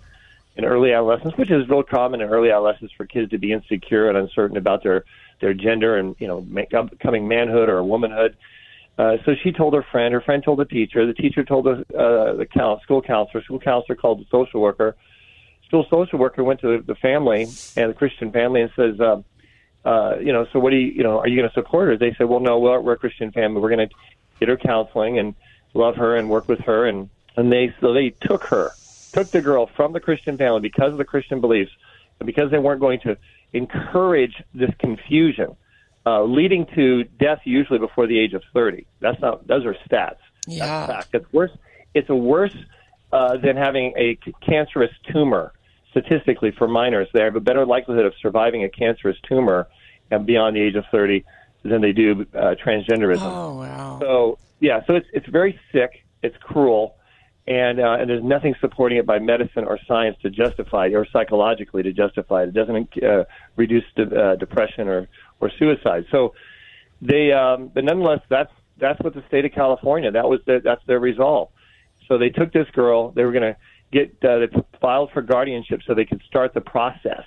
in 0.56 0.64
early 0.64 0.92
adolescence, 0.92 1.36
which 1.36 1.50
is 1.50 1.68
real 1.68 1.82
common 1.82 2.20
in 2.20 2.28
early 2.28 2.50
adolescence 2.50 2.92
for 2.96 3.06
kids 3.06 3.30
to 3.30 3.38
be 3.38 3.52
insecure 3.52 4.08
and 4.08 4.18
uncertain 4.18 4.56
about 4.56 4.82
their 4.82 5.04
their 5.40 5.54
gender 5.54 5.96
and 5.96 6.16
you 6.18 6.26
know 6.26 6.40
make, 6.42 6.70
becoming 6.70 7.28
manhood 7.28 7.68
or 7.68 7.82
womanhood. 7.82 8.36
Uh, 8.98 9.16
so 9.24 9.34
she 9.42 9.52
told 9.52 9.74
her 9.74 9.84
friend. 9.92 10.12
Her 10.12 10.20
friend 10.20 10.42
told 10.42 10.58
the 10.58 10.64
teacher. 10.64 11.06
The 11.06 11.14
teacher 11.14 11.44
told 11.44 11.64
the 11.64 11.84
uh, 11.96 12.34
the 12.34 12.46
count, 12.46 12.82
school 12.82 13.00
counselor. 13.00 13.42
School 13.44 13.60
counselor 13.60 13.96
called 13.96 14.20
the 14.20 14.26
social 14.30 14.60
worker. 14.60 14.96
School 15.66 15.86
social 15.88 16.18
worker 16.18 16.42
went 16.42 16.60
to 16.60 16.82
the 16.82 16.94
family 16.96 17.46
and 17.76 17.90
the 17.90 17.94
Christian 17.94 18.32
family 18.32 18.62
and 18.62 18.70
says, 18.74 18.98
uh, 18.98 19.22
uh, 19.84 20.16
you 20.20 20.32
know, 20.32 20.46
so 20.52 20.58
what 20.58 20.70
do 20.70 20.76
you, 20.76 20.92
you 20.92 21.02
know, 21.02 21.18
are 21.18 21.28
you 21.28 21.36
going 21.36 21.48
to 21.48 21.54
support 21.54 21.88
her? 21.88 21.96
They 21.96 22.14
said, 22.14 22.28
well, 22.28 22.40
no, 22.40 22.58
we're, 22.58 22.80
we're 22.80 22.92
a 22.92 22.98
Christian 22.98 23.32
family. 23.32 23.60
We're 23.60 23.74
going 23.74 23.88
to 23.88 23.94
get 24.40 24.48
her 24.48 24.56
counseling 24.56 25.18
and 25.18 25.34
love 25.74 25.96
her 25.96 26.16
and 26.16 26.28
work 26.28 26.48
with 26.48 26.60
her. 26.60 26.86
And 26.86 27.10
and 27.36 27.52
they 27.52 27.74
so 27.80 27.92
they 27.92 28.10
took 28.10 28.44
her, 28.44 28.72
took 29.12 29.30
the 29.30 29.40
girl 29.40 29.66
from 29.66 29.92
the 29.92 30.00
Christian 30.00 30.36
family 30.36 30.60
because 30.60 30.92
of 30.92 30.98
the 30.98 31.04
Christian 31.04 31.40
beliefs, 31.40 31.70
and 32.18 32.26
because 32.26 32.50
they 32.50 32.58
weren't 32.58 32.80
going 32.80 33.00
to 33.00 33.16
encourage 33.52 34.42
this 34.54 34.70
confusion, 34.78 35.56
uh, 36.04 36.22
leading 36.24 36.66
to 36.74 37.04
death 37.04 37.40
usually 37.44 37.78
before 37.78 38.06
the 38.06 38.18
age 38.18 38.34
of 38.34 38.42
30. 38.52 38.86
That's 39.00 39.20
not; 39.20 39.46
those 39.46 39.64
are 39.64 39.76
stats. 39.88 40.16
Yeah. 40.46 40.86
That's 40.86 41.06
fact. 41.06 41.14
It's 41.14 41.32
worse. 41.32 41.52
It's 41.94 42.10
a 42.10 42.14
worse 42.14 42.56
uh, 43.12 43.36
than 43.36 43.56
having 43.56 43.94
a 43.96 44.18
cancerous 44.44 44.90
tumor. 45.12 45.52
Statistically, 45.90 46.50
for 46.50 46.68
minors, 46.68 47.08
they 47.12 47.22
have 47.22 47.36
a 47.36 47.40
better 47.40 47.64
likelihood 47.64 48.04
of 48.04 48.12
surviving 48.20 48.62
a 48.64 48.68
cancerous 48.68 49.16
tumor 49.26 49.68
and 50.10 50.26
beyond 50.26 50.54
the 50.54 50.60
age 50.60 50.74
of 50.74 50.84
30 50.90 51.24
than 51.64 51.80
they 51.80 51.92
do 51.92 52.26
uh, 52.34 52.54
transgenderism. 52.64 53.22
oh 53.22 53.54
wow! 53.54 53.98
So 54.00 54.38
yeah, 54.60 54.80
so 54.86 54.94
it's 54.94 55.06
it's 55.12 55.26
very 55.28 55.58
sick. 55.72 56.04
It's 56.22 56.36
cruel, 56.40 56.96
and 57.46 57.80
uh, 57.80 57.96
and 57.98 58.08
there's 58.08 58.22
nothing 58.22 58.54
supporting 58.60 58.98
it 58.98 59.06
by 59.06 59.18
medicine 59.18 59.64
or 59.64 59.78
science 59.86 60.16
to 60.22 60.30
justify 60.30 60.86
it, 60.86 60.94
or 60.94 61.06
psychologically 61.12 61.82
to 61.82 61.92
justify 61.92 62.42
it. 62.42 62.50
It 62.50 62.54
doesn't 62.54 63.02
uh, 63.02 63.24
reduce 63.56 63.84
de- 63.96 64.14
uh, 64.14 64.36
depression 64.36 64.88
or 64.88 65.08
or 65.40 65.50
suicide. 65.58 66.06
So 66.10 66.34
they, 67.00 67.32
um, 67.32 67.70
but 67.72 67.84
nonetheless, 67.84 68.20
that's 68.28 68.52
that's 68.78 69.00
what 69.00 69.14
the 69.14 69.24
state 69.28 69.44
of 69.44 69.52
California. 69.52 70.10
That 70.10 70.28
was 70.28 70.40
their, 70.46 70.60
that's 70.60 70.84
their 70.86 71.00
resolve. 71.00 71.48
So 72.06 72.18
they 72.18 72.30
took 72.30 72.52
this 72.52 72.68
girl. 72.72 73.10
They 73.10 73.24
were 73.24 73.32
going 73.32 73.54
to 73.54 73.56
get 73.92 74.16
uh, 74.24 74.46
filed 74.80 75.10
for 75.12 75.22
guardianship 75.22 75.80
so 75.86 75.94
they 75.94 76.04
could 76.04 76.22
start 76.26 76.54
the 76.54 76.60
process 76.60 77.24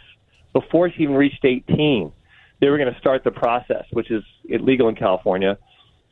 before 0.54 0.92
she 0.92 1.04
even 1.04 1.16
reached 1.16 1.44
18. 1.44 2.12
they 2.60 2.70
were 2.70 2.78
going 2.78 2.94
to 2.94 3.00
start 3.00 3.24
the 3.24 3.32
process, 3.32 3.86
which 3.92 4.12
is 4.12 4.24
illegal 4.46 4.90
in 4.90 4.96
California. 4.96 5.58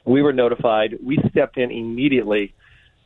We 0.06 0.22
were 0.22 0.34
notified. 0.34 0.98
We 1.04 1.18
stepped 1.30 1.58
in 1.58 1.72
immediately. 1.72 2.54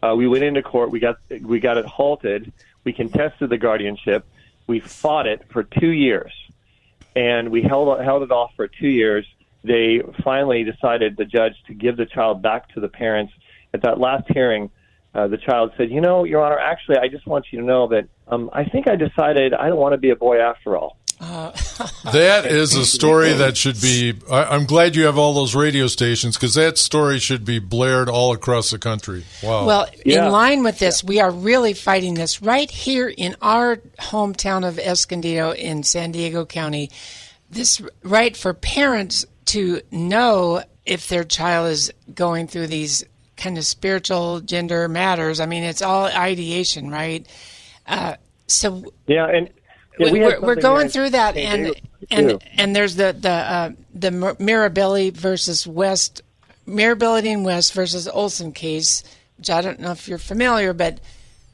Uh, 0.01 0.15
we 0.15 0.27
went 0.27 0.43
into 0.43 0.61
court. 0.61 0.91
We 0.91 0.99
got 0.99 1.17
we 1.41 1.59
got 1.59 1.77
it 1.77 1.85
halted. 1.85 2.53
We 2.83 2.93
contested 2.93 3.49
the 3.49 3.57
guardianship. 3.57 4.25
We 4.67 4.79
fought 4.79 5.27
it 5.27 5.45
for 5.49 5.63
two 5.63 5.89
years, 5.89 6.31
and 7.15 7.49
we 7.49 7.61
held 7.61 7.99
held 8.01 8.23
it 8.23 8.31
off 8.31 8.51
for 8.55 8.67
two 8.67 8.87
years. 8.87 9.25
They 9.63 10.01
finally 10.23 10.63
decided 10.63 11.17
the 11.17 11.25
judge 11.25 11.55
to 11.67 11.73
give 11.73 11.97
the 11.97 12.05
child 12.05 12.41
back 12.41 12.69
to 12.73 12.79
the 12.79 12.89
parents. 12.89 13.33
At 13.73 13.81
that 13.81 13.99
last 13.99 14.25
hearing, 14.29 14.69
uh, 15.13 15.27
the 15.27 15.37
child 15.37 15.71
said, 15.77 15.91
"You 15.91 16.01
know, 16.01 16.23
Your 16.23 16.43
Honor, 16.43 16.59
actually, 16.59 16.97
I 16.97 17.07
just 17.07 17.27
want 17.27 17.45
you 17.51 17.59
to 17.59 17.65
know 17.65 17.87
that 17.87 18.07
um, 18.27 18.49
I 18.53 18.65
think 18.65 18.87
I 18.87 18.95
decided 18.95 19.53
I 19.53 19.67
don't 19.67 19.79
want 19.79 19.93
to 19.93 19.97
be 19.97 20.09
a 20.09 20.15
boy 20.15 20.39
after 20.39 20.75
all." 20.75 20.97
that 22.11 22.45
is 22.45 22.75
a 22.75 22.85
story 22.85 23.33
that 23.33 23.55
should 23.55 23.79
be. 23.79 24.13
I, 24.29 24.55
am 24.55 24.65
glad 24.65 24.95
you 24.95 25.05
have 25.05 25.17
all 25.17 25.33
those 25.33 25.55
radio 25.55 25.87
stations 25.87 26.35
because 26.35 26.55
that 26.55 26.77
story 26.77 27.19
should 27.19 27.45
be 27.45 27.59
blared 27.59 28.09
all 28.09 28.33
across 28.33 28.71
the 28.71 28.79
country. 28.79 29.23
Wow. 29.41 29.65
Well, 29.65 29.89
yeah. 30.05 30.25
in 30.25 30.31
line 30.31 30.63
with 30.63 30.79
this, 30.79 31.03
we 31.03 31.21
are 31.21 31.31
really 31.31 31.73
fighting 31.73 32.15
this 32.15 32.41
right 32.41 32.69
here 32.69 33.07
in 33.07 33.35
our 33.41 33.77
hometown 33.99 34.67
of 34.67 34.77
Escondido 34.79 35.51
in 35.51 35.83
San 35.83 36.11
Diego 36.11 36.45
County. 36.45 36.89
This 37.49 37.81
right 38.03 38.35
for 38.35 38.53
parents 38.53 39.25
to 39.45 39.81
know 39.91 40.63
if 40.85 41.07
their 41.07 41.23
child 41.23 41.69
is 41.69 41.93
going 42.13 42.47
through 42.47 42.67
these 42.67 43.05
kind 43.37 43.57
of 43.57 43.65
spiritual 43.65 44.39
gender 44.41 44.87
matters. 44.87 45.39
I 45.39 45.45
mean, 45.45 45.63
it's 45.63 45.81
all 45.81 46.05
ideation, 46.05 46.89
right? 46.89 47.27
Uh, 47.87 48.15
so 48.47 48.83
yeah, 49.07 49.27
and 49.27 49.49
yeah, 49.99 50.11
we 50.11 50.23
are 50.23 50.39
we're 50.41 50.55
going 50.55 50.89
through 50.89 51.11
that, 51.11 51.37
and 51.37 51.73
and 52.11 52.43
and 52.57 52.75
there's 52.75 52.95
the 52.95 53.13
the 53.13 53.29
uh, 53.29 53.69
the 53.93 54.09
Mirabelli 54.09 55.11
versus 55.11 55.67
West, 55.67 56.21
Mirabelli 56.67 57.33
and 57.33 57.45
West 57.45 57.73
versus 57.73 58.07
Olson 58.07 58.51
case, 58.51 59.03
which 59.37 59.49
I 59.49 59.61
don't 59.61 59.79
know 59.79 59.91
if 59.91 60.07
you're 60.07 60.17
familiar, 60.17 60.73
but 60.73 60.99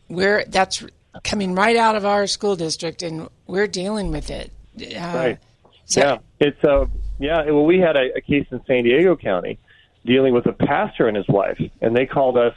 we're 0.07 0.45
that's 0.45 0.85
coming 1.23 1.55
right 1.55 1.75
out 1.75 1.95
of 1.95 2.05
our 2.05 2.27
school 2.27 2.55
district, 2.55 3.01
and 3.01 3.29
we're 3.47 3.67
dealing 3.67 4.11
with 4.11 4.29
it. 4.29 4.51
Uh, 4.79 4.99
right. 4.99 5.39
So, 5.85 6.01
yeah, 6.01 6.17
it's 6.39 6.63
uh, 6.63 6.85
yeah. 7.19 7.45
Well, 7.45 7.65
we 7.65 7.79
had 7.79 7.95
a, 7.95 8.15
a 8.15 8.21
case 8.21 8.45
in 8.51 8.63
San 8.65 8.83
Diego 8.83 9.15
County 9.15 9.57
dealing 10.09 10.33
with 10.33 10.45
a 10.47 10.53
pastor 10.53 11.07
and 11.07 11.15
his 11.15 11.27
wife, 11.29 11.61
and 11.81 11.95
they 11.95 12.05
called 12.05 12.37
us 12.37 12.53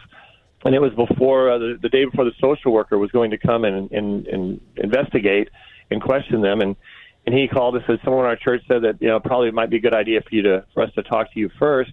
and 0.64 0.75
it 0.75 0.80
was 0.80 0.92
before 0.94 1.50
uh, 1.50 1.59
the, 1.59 1.78
the 1.80 1.88
day 1.88 2.04
before 2.04 2.25
the 2.25 2.32
social 2.40 2.73
worker 2.73 2.99
was 2.99 3.11
going 3.11 3.30
to 3.32 3.38
come 3.38 3.64
and, 3.64 3.90
and, 3.90 4.26
and 4.26 4.61
investigate 4.76 5.49
and 5.90 6.00
question 6.00 6.40
them. 6.40 6.61
And 6.61 6.76
and 7.25 7.35
he 7.37 7.47
called 7.47 7.76
us 7.76 7.82
and 7.87 7.99
said 7.99 8.04
someone 8.04 8.25
in 8.25 8.30
our 8.30 8.37
church 8.37 8.62
said 8.66 8.82
that 8.82 9.00
you 9.00 9.09
know 9.09 9.21
probably 9.21 9.49
it 9.49 9.54
might 9.54 9.71
be 9.71 9.76
a 9.76 9.80
good 9.80 9.94
idea 9.94 10.21
for 10.23 10.35
you 10.35 10.42
to 10.42 10.64
for 10.75 10.82
us 10.82 10.90
to 10.94 11.02
talk 11.02 11.32
to 11.32 11.40
you 11.40 11.50
first. 11.59 11.92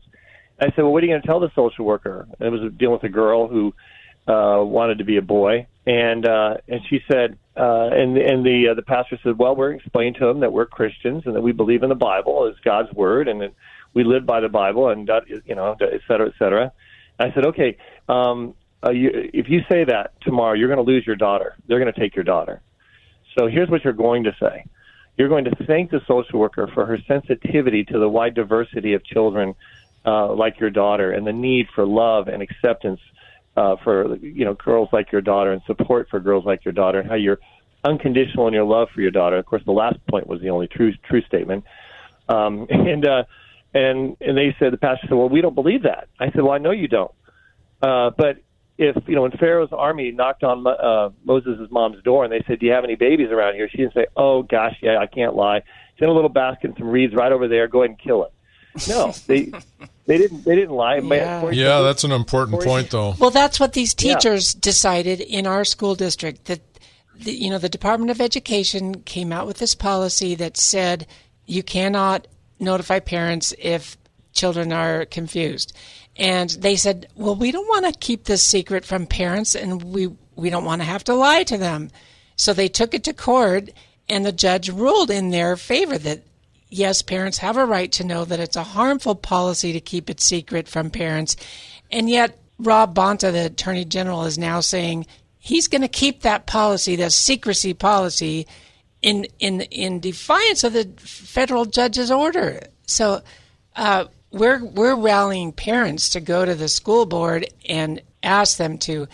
I 0.59 0.65
said, 0.65 0.79
well, 0.79 0.91
what 0.91 1.03
are 1.03 1.05
you 1.05 1.13
going 1.13 1.21
to 1.21 1.27
tell 1.27 1.39
the 1.39 1.51
social 1.55 1.85
worker? 1.85 2.27
And 2.39 2.47
it 2.47 2.51
was 2.51 2.73
dealing 2.77 2.93
with 2.93 3.03
a 3.03 3.09
girl 3.09 3.47
who 3.47 3.73
uh, 4.27 4.61
wanted 4.63 4.97
to 4.97 5.05
be 5.05 5.17
a 5.17 5.21
boy, 5.21 5.67
and 5.85 6.27
uh, 6.27 6.55
and 6.67 6.81
she 6.89 6.99
said, 7.09 7.37
uh, 7.55 7.89
and 7.91 8.17
and 8.17 8.45
the 8.45 8.69
uh, 8.71 8.73
the 8.73 8.81
pastor 8.81 9.19
said, 9.23 9.37
well, 9.37 9.55
we're 9.55 9.73
explaining 9.73 10.15
to 10.15 10.25
them 10.25 10.39
that 10.41 10.51
we're 10.51 10.65
Christians 10.65 11.23
and 11.25 11.35
that 11.35 11.41
we 11.41 11.51
believe 11.51 11.83
in 11.83 11.89
the 11.89 11.95
Bible 11.95 12.49
as 12.51 12.59
God's 12.63 12.91
word, 12.93 13.27
and 13.27 13.41
that 13.41 13.53
we 13.93 14.03
live 14.03 14.25
by 14.25 14.39
the 14.39 14.49
Bible, 14.49 14.89
and 14.89 15.09
you 15.45 15.55
know, 15.55 15.75
et 15.81 16.01
cetera, 16.07 16.27
et 16.27 16.33
cetera. 16.37 16.71
I 17.19 17.31
said, 17.33 17.45
okay, 17.47 17.77
um, 18.07 18.55
uh, 18.85 18.91
you, 18.91 19.09
if 19.13 19.49
you 19.49 19.61
say 19.69 19.83
that 19.83 20.13
tomorrow, 20.21 20.53
you're 20.53 20.69
going 20.69 20.83
to 20.83 20.89
lose 20.89 21.05
your 21.05 21.17
daughter. 21.17 21.55
They're 21.67 21.79
going 21.79 21.93
to 21.93 21.99
take 21.99 22.15
your 22.15 22.23
daughter. 22.23 22.61
So 23.37 23.47
here's 23.47 23.69
what 23.69 23.83
you're 23.83 23.93
going 23.93 24.23
to 24.23 24.35
say. 24.39 24.65
You're 25.17 25.27
going 25.27 25.45
to 25.45 25.55
thank 25.67 25.91
the 25.91 26.01
social 26.07 26.39
worker 26.39 26.69
for 26.73 26.85
her 26.85 26.97
sensitivity 27.07 27.83
to 27.85 27.99
the 27.99 28.07
wide 28.07 28.35
diversity 28.35 28.93
of 28.93 29.03
children 29.03 29.53
uh, 30.05 30.33
like 30.33 30.59
your 30.59 30.69
daughter 30.69 31.11
and 31.11 31.27
the 31.27 31.33
need 31.33 31.67
for 31.75 31.85
love 31.85 32.29
and 32.29 32.41
acceptance 32.41 33.01
uh, 33.57 33.75
for 33.83 34.15
you 34.17 34.45
know 34.45 34.53
girls 34.53 34.87
like 34.93 35.11
your 35.11 35.21
daughter 35.21 35.51
and 35.51 35.61
support 35.67 36.07
for 36.09 36.21
girls 36.21 36.45
like 36.45 36.63
your 36.63 36.71
daughter 36.71 37.01
and 37.01 37.09
how 37.09 37.15
you're 37.15 37.39
unconditional 37.83 38.47
in 38.47 38.53
your 38.53 38.63
love 38.63 38.87
for 38.93 39.01
your 39.01 39.11
daughter. 39.11 39.37
Of 39.37 39.45
course, 39.45 39.63
the 39.65 39.73
last 39.73 39.97
point 40.07 40.27
was 40.27 40.39
the 40.39 40.49
only 40.49 40.67
true 40.67 40.93
true 41.03 41.21
statement. 41.23 41.65
Um, 42.29 42.67
and 42.69 43.05
uh, 43.05 43.23
and 43.73 44.17
and 44.21 44.37
they 44.37 44.55
said 44.59 44.73
the 44.73 44.77
pastor 44.77 45.07
said, 45.07 45.15
"Well, 45.15 45.29
we 45.29 45.41
don't 45.41 45.55
believe 45.55 45.83
that." 45.83 46.07
I 46.19 46.31
said, 46.31 46.41
"Well, 46.41 46.51
I 46.51 46.57
know 46.57 46.71
you 46.71 46.87
don't, 46.87 47.11
uh, 47.81 48.11
but 48.17 48.37
if 48.77 48.95
you 49.07 49.15
know 49.15 49.23
when 49.23 49.31
Pharaoh's 49.31 49.69
army 49.71 50.11
knocked 50.11 50.43
on 50.43 50.65
uh, 50.65 51.09
Moses' 51.23 51.69
mom's 51.69 52.01
door 52.03 52.23
and 52.23 52.33
they 52.33 52.43
said, 52.47 52.59
"Do 52.59 52.65
you 52.65 52.71
have 52.71 52.83
any 52.83 52.95
babies 52.95 53.29
around 53.29 53.55
here?" 53.55 53.69
She 53.69 53.77
didn't 53.77 53.93
say, 53.93 54.07
"Oh 54.15 54.43
gosh, 54.43 54.77
yeah, 54.81 54.97
I 54.97 55.05
can't 55.05 55.35
lie. 55.35 55.57
It's 55.57 56.01
in 56.01 56.09
a 56.09 56.13
little 56.13 56.29
basket 56.29 56.67
and 56.67 56.77
some 56.77 56.87
reeds 56.87 57.13
right 57.13 57.31
over 57.31 57.47
there. 57.47 57.67
Go 57.67 57.81
ahead 57.81 57.91
and 57.91 57.99
kill 57.99 58.23
it." 58.23 58.33
No, 58.87 59.13
they 59.27 59.51
they 60.05 60.17
didn't 60.17 60.45
they 60.45 60.55
didn't 60.55 60.75
lie. 60.75 60.97
Yeah, 60.97 61.49
yeah 61.51 61.81
that's 61.81 62.03
an 62.03 62.11
important 62.11 62.63
point, 62.63 62.89
though. 62.89 63.15
Well, 63.19 63.31
that's 63.31 63.59
what 63.59 63.73
these 63.73 63.93
teachers 63.93 64.55
yeah. 64.55 64.59
decided 64.61 65.19
in 65.19 65.45
our 65.45 65.65
school 65.65 65.95
district 65.95 66.45
that 66.45 66.61
the, 67.19 67.33
you 67.33 67.49
know 67.49 67.57
the 67.57 67.69
Department 67.69 68.11
of 68.11 68.21
Education 68.21 69.01
came 69.01 69.31
out 69.31 69.45
with 69.45 69.57
this 69.57 69.75
policy 69.75 70.35
that 70.35 70.57
said 70.57 71.05
you 71.45 71.63
cannot 71.63 72.27
notify 72.59 72.99
parents 72.99 73.53
if 73.57 73.97
children 74.33 74.71
are 74.71 75.05
confused. 75.05 75.73
And 76.15 76.49
they 76.49 76.75
said, 76.75 77.07
"Well, 77.15 77.35
we 77.35 77.51
don't 77.51 77.67
want 77.67 77.85
to 77.85 77.99
keep 77.99 78.25
this 78.25 78.43
secret 78.43 78.85
from 78.85 79.05
parents, 79.05 79.55
and 79.55 79.83
we 79.83 80.09
we 80.35 80.49
don't 80.49 80.65
want 80.65 80.81
to 80.81 80.87
have 80.87 81.03
to 81.05 81.15
lie 81.15 81.43
to 81.43 81.57
them." 81.57 81.91
So 82.35 82.53
they 82.53 82.67
took 82.67 82.93
it 82.93 83.03
to 83.05 83.13
court, 83.13 83.69
and 84.07 84.25
the 84.25 84.31
judge 84.31 84.69
ruled 84.69 85.11
in 85.11 85.29
their 85.29 85.55
favor 85.57 85.97
that 85.97 86.23
yes, 86.69 87.01
parents 87.01 87.39
have 87.39 87.57
a 87.57 87.65
right 87.65 87.91
to 87.93 88.03
know 88.03 88.25
that 88.25 88.39
it's 88.39 88.55
a 88.55 88.63
harmful 88.63 89.15
policy 89.15 89.73
to 89.73 89.79
keep 89.79 90.09
it 90.09 90.21
secret 90.21 90.67
from 90.67 90.89
parents, 90.89 91.35
and 91.91 92.09
yet 92.09 92.37
Rob 92.59 92.93
Bonta, 92.93 93.31
the 93.31 93.45
Attorney 93.45 93.85
General, 93.85 94.25
is 94.25 94.37
now 94.37 94.59
saying 94.59 95.05
he's 95.39 95.67
going 95.67 95.81
to 95.81 95.87
keep 95.87 96.21
that 96.21 96.45
policy, 96.45 96.97
that 96.97 97.13
secrecy 97.13 97.73
policy, 97.73 98.45
in 99.01 99.27
in 99.39 99.61
in 99.61 99.99
defiance 99.99 100.63
of 100.63 100.73
the 100.73 100.85
federal 100.97 101.65
judge's 101.65 102.11
order. 102.11 102.61
So. 102.85 103.21
Uh, 103.75 104.05
we're 104.31 104.63
we're 104.63 104.95
rallying 104.95 105.51
parents 105.51 106.09
to 106.09 106.19
go 106.19 106.45
to 106.45 106.53
the 106.53 106.67
school 106.67 107.05
board 107.05 107.47
and 107.67 108.01
ask 108.21 108.57
them 108.57 108.77
to 108.77 109.07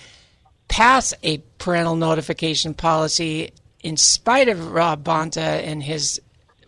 pass 0.67 1.13
a 1.23 1.37
parental 1.57 1.95
notification 1.95 2.73
policy 2.73 3.51
in 3.81 3.97
spite 3.97 4.49
of 4.49 4.71
Rob 4.71 5.03
Bonta 5.03 5.37
and 5.37 5.83
his 5.83 6.19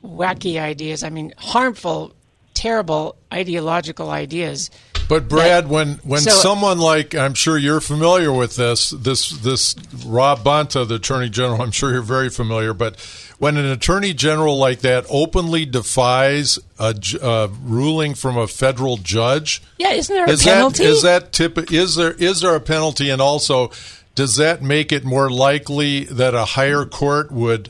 wacky 0.03 0.59
ideas. 0.59 1.03
I 1.03 1.09
mean, 1.09 1.33
harmful, 1.38 2.13
terrible 2.53 3.17
ideological 3.33 4.12
ideas. 4.12 4.69
But 5.08 5.30
Brad, 5.30 5.66
that, 5.66 5.70
when 5.70 5.94
when 6.04 6.22
so, 6.22 6.32
someone 6.32 6.80
like 6.80 7.16
I'm 7.16 7.34
sure 7.34 7.58
you're 7.58 7.80
familiar 7.80 8.32
with 8.32 8.56
this 8.56 8.90
this 8.90 9.30
this 9.30 9.76
Rob 10.06 10.40
Bonta, 10.40 10.88
the 10.88 10.96
Attorney 10.96 11.30
General, 11.30 11.62
I'm 11.62 11.72
sure 11.72 11.92
you're 11.94 12.02
very 12.02 12.30
familiar, 12.30 12.74
but 12.74 13.00
when 13.40 13.58
an 13.58 13.66
attorney 13.66 14.14
general 14.14 14.58
like 14.58 14.80
that 14.80 15.06
openly 15.10 15.66
defies 15.66 16.58
a, 16.80 16.96
a 17.22 17.48
ruling 17.64 18.16
from 18.16 18.38
a 18.38 18.48
federal 18.48 18.98
judge, 18.98 19.62
yeah, 19.78 19.92
isn't 19.92 20.14
there 20.14 20.26
a 20.26 20.30
is 20.30 20.44
penalty? 20.44 20.84
That, 20.84 20.90
is 20.90 21.02
that 21.04 21.32
tip? 21.32 21.72
Is 21.72 21.96
there 21.96 22.14
is 22.14 22.42
there 22.42 22.56
a 22.56 22.60
penalty? 22.62 23.10
And 23.10 23.22
also, 23.22 23.72
does 24.16 24.36
that 24.38 24.62
make 24.62 24.92
it 24.92 25.06
more 25.06 25.30
likely 25.30 26.06
that 26.06 26.34
a 26.34 26.46
higher 26.46 26.86
court 26.86 27.32
would? 27.32 27.70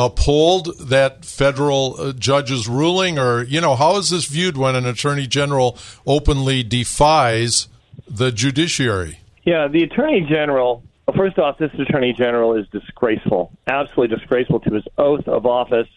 Uphold 0.00 0.78
that 0.78 1.24
federal 1.24 1.94
uh, 1.98 2.12
judge's 2.12 2.68
ruling 2.68 3.18
or 3.18 3.42
you 3.42 3.60
know 3.60 3.74
how 3.74 3.96
is 3.96 4.10
this 4.10 4.26
viewed 4.26 4.56
when 4.56 4.74
an 4.74 4.86
attorney 4.86 5.26
general 5.26 5.76
openly 6.06 6.62
defies 6.62 7.68
the 8.08 8.32
judiciary 8.32 9.20
yeah 9.44 9.68
the 9.68 9.82
attorney 9.82 10.26
general 10.28 10.82
first 11.16 11.38
off, 11.38 11.58
this 11.58 11.70
attorney 11.78 12.12
general 12.12 12.54
is 12.56 12.66
disgraceful, 12.68 13.52
absolutely 13.66 14.16
disgraceful 14.16 14.60
to 14.60 14.74
his 14.74 14.84
oath 14.98 15.26
of 15.26 15.46
office. 15.46 15.88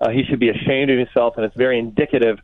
Uh, 0.00 0.10
he 0.10 0.24
should 0.24 0.40
be 0.40 0.48
ashamed 0.48 0.90
of 0.90 0.98
himself, 0.98 1.34
and 1.36 1.44
it's 1.44 1.56
very 1.56 1.78
indicative 1.78 2.38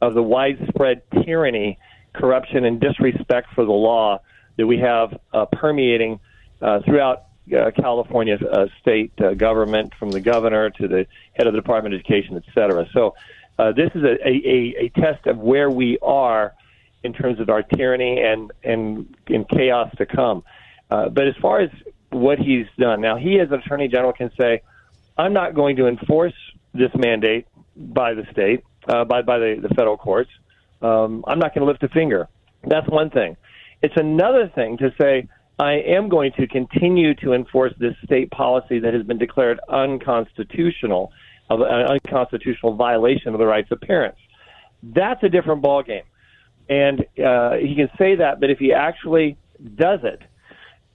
of 0.00 0.14
the 0.14 0.22
widespread 0.22 1.02
tyranny, 1.24 1.78
corruption, 2.12 2.64
and 2.64 2.80
disrespect 2.80 3.48
for 3.54 3.64
the 3.64 3.72
law 3.72 4.20
that 4.56 4.66
we 4.66 4.78
have 4.78 5.18
uh, 5.32 5.46
permeating 5.46 6.20
uh, 6.60 6.80
throughout 6.84 7.24
uh, 7.52 7.70
California 7.72 8.36
uh, 8.36 8.66
state 8.80 9.12
uh, 9.20 9.34
government, 9.34 9.92
from 9.98 10.10
the 10.10 10.20
governor 10.20 10.70
to 10.70 10.88
the 10.88 11.06
head 11.34 11.46
of 11.46 11.52
the 11.52 11.60
Department 11.60 11.94
of 11.94 12.00
Education, 12.00 12.36
et 12.36 12.44
cetera. 12.54 12.86
So, 12.92 13.14
uh, 13.58 13.72
this 13.72 13.90
is 13.94 14.02
a, 14.02 14.14
a, 14.26 14.74
a 14.84 14.88
test 15.00 15.26
of 15.26 15.38
where 15.38 15.70
we 15.70 15.98
are 16.02 16.54
in 17.02 17.12
terms 17.12 17.38
of 17.38 17.50
our 17.50 17.62
tyranny 17.62 18.20
and 18.20 18.50
and 18.62 19.14
in 19.26 19.44
chaos 19.44 19.90
to 19.98 20.06
come. 20.06 20.42
Uh, 20.90 21.08
but 21.08 21.26
as 21.28 21.36
far 21.40 21.60
as 21.60 21.70
what 22.10 22.38
he's 22.38 22.66
done, 22.78 23.00
now 23.00 23.16
he 23.16 23.38
as 23.40 23.50
attorney 23.50 23.88
general 23.88 24.12
can 24.12 24.30
say, 24.38 24.62
I'm 25.16 25.32
not 25.32 25.54
going 25.54 25.76
to 25.76 25.86
enforce 25.86 26.34
this 26.72 26.90
mandate 26.94 27.46
by 27.76 28.14
the 28.14 28.26
state, 28.32 28.64
uh, 28.88 29.04
by 29.04 29.22
by 29.22 29.38
the, 29.38 29.58
the 29.60 29.68
federal 29.74 29.96
courts. 29.96 30.30
Um, 30.82 31.24
I'm 31.26 31.38
not 31.38 31.54
going 31.54 31.64
to 31.66 31.70
lift 31.70 31.82
a 31.82 31.88
finger. 31.88 32.28
That's 32.66 32.88
one 32.88 33.10
thing. 33.10 33.36
It's 33.82 33.96
another 33.96 34.48
thing 34.48 34.78
to 34.78 34.92
say 35.00 35.28
I 35.58 35.74
am 35.74 36.08
going 36.08 36.32
to 36.32 36.46
continue 36.46 37.14
to 37.16 37.32
enforce 37.32 37.72
this 37.78 37.94
state 38.04 38.30
policy 38.30 38.80
that 38.80 38.92
has 38.92 39.04
been 39.04 39.18
declared 39.18 39.60
unconstitutional 39.68 41.12
an 41.50 41.60
unconstitutional 41.60 42.74
violation 42.74 43.34
of 43.34 43.38
the 43.38 43.46
rights 43.46 43.70
of 43.70 43.80
parents. 43.80 44.18
That's 44.82 45.22
a 45.22 45.28
different 45.28 45.62
ballgame. 45.62 46.04
And 46.68 47.04
uh, 47.22 47.56
he 47.56 47.74
can 47.74 47.90
say 47.98 48.16
that, 48.16 48.40
but 48.40 48.50
if 48.50 48.58
he 48.58 48.72
actually 48.72 49.36
does 49.76 50.00
it, 50.04 50.22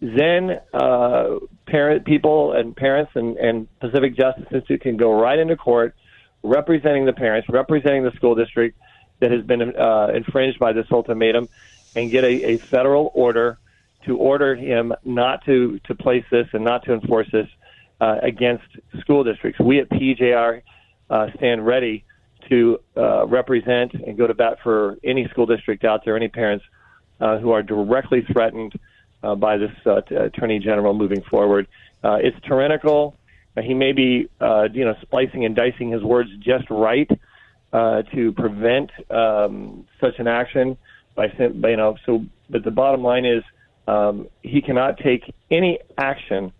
then 0.02 0.60
uh, 0.74 1.36
parent 1.68 2.06
people 2.06 2.54
and 2.54 2.76
parents 2.76 3.12
and, 3.16 3.38
and 3.38 3.80
Pacific 3.80 4.16
Justice 4.16 4.46
Institute 4.52 4.82
can 4.82 4.98
go 4.98 5.14
right 5.20 5.38
into 5.38 5.56
court 5.56 5.96
representing 6.42 7.06
the 7.06 7.14
parents, 7.14 7.48
representing 7.50 8.04
the 8.04 8.12
school 8.12 8.34
district 8.34 8.78
that 9.20 9.32
has 9.32 9.44
been 9.44 9.62
uh, 9.76 10.08
infringed 10.16 10.58
by 10.58 10.72
this 10.74 10.88
ultimatum, 10.92 11.50
and 11.96 12.10
get 12.10 12.24
a, 12.24 12.52
a 12.52 12.58
federal 12.58 13.12
order 13.14 13.60
to 14.06 14.18
order 14.18 14.56
him 14.56 14.94
not 15.04 15.44
to, 15.46 15.80
to 15.86 15.96
place 15.96 16.24
this 16.32 16.48
and 16.54 16.64
not 16.64 16.84
to 16.86 16.94
enforce 16.94 17.28
this 17.32 17.48
uh, 18.02 18.18
against 18.22 18.66
school 19.02 19.24
districts. 19.24 19.60
We 19.60 19.80
at 19.80 19.90
PJR 19.90 20.62
uh, 21.10 21.28
stand 21.38 21.66
ready 21.66 22.06
to 22.50 22.80
uh, 22.96 23.28
represent 23.28 23.94
and 23.94 24.18
go 24.18 24.28
to 24.28 24.34
bat 24.34 24.60
for 24.64 24.98
any 25.04 25.28
school 25.28 25.46
district 25.46 25.84
out 25.84 26.06
there, 26.06 26.16
any 26.16 26.30
parents 26.30 26.66
uh, 27.20 27.38
who 27.38 27.52
are 27.52 27.62
directly 27.62 28.24
threatened 28.32 28.74
uh, 29.24 29.36
by 29.36 29.58
this 29.58 29.72
uh, 29.86 30.02
t- 30.02 30.16
attorney 30.16 30.60
general 30.60 30.94
moving 30.94 31.22
forward. 31.22 31.68
Uh, 32.04 32.18
it's 32.22 32.38
tyrannical. 32.48 33.16
Uh, 33.58 33.62
he 33.62 33.74
may 33.74 33.92
be, 33.92 34.30
uh, 34.40 34.68
you 34.72 34.86
know, 34.86 34.96
splicing 35.02 35.46
and 35.46 35.56
dicing 35.56 35.92
his 35.92 36.02
words 36.02 36.30
just 36.40 36.70
right 36.70 37.10
uh, 37.74 38.04
to 38.14 38.32
prevent 38.32 38.92
um, 39.12 39.86
such 40.00 40.18
an 40.20 40.28
action. 40.28 40.78
By, 41.16 41.28
you 41.38 41.76
know, 41.76 41.98
so 42.06 42.26
but 42.50 42.64
the 42.64 42.72
bottom 42.72 43.04
line 43.04 43.26
is 43.26 43.44
um, 43.90 44.28
he 44.44 44.62
cannot 44.62 44.98
take 44.98 45.34
any 45.50 45.80
action 45.98 46.52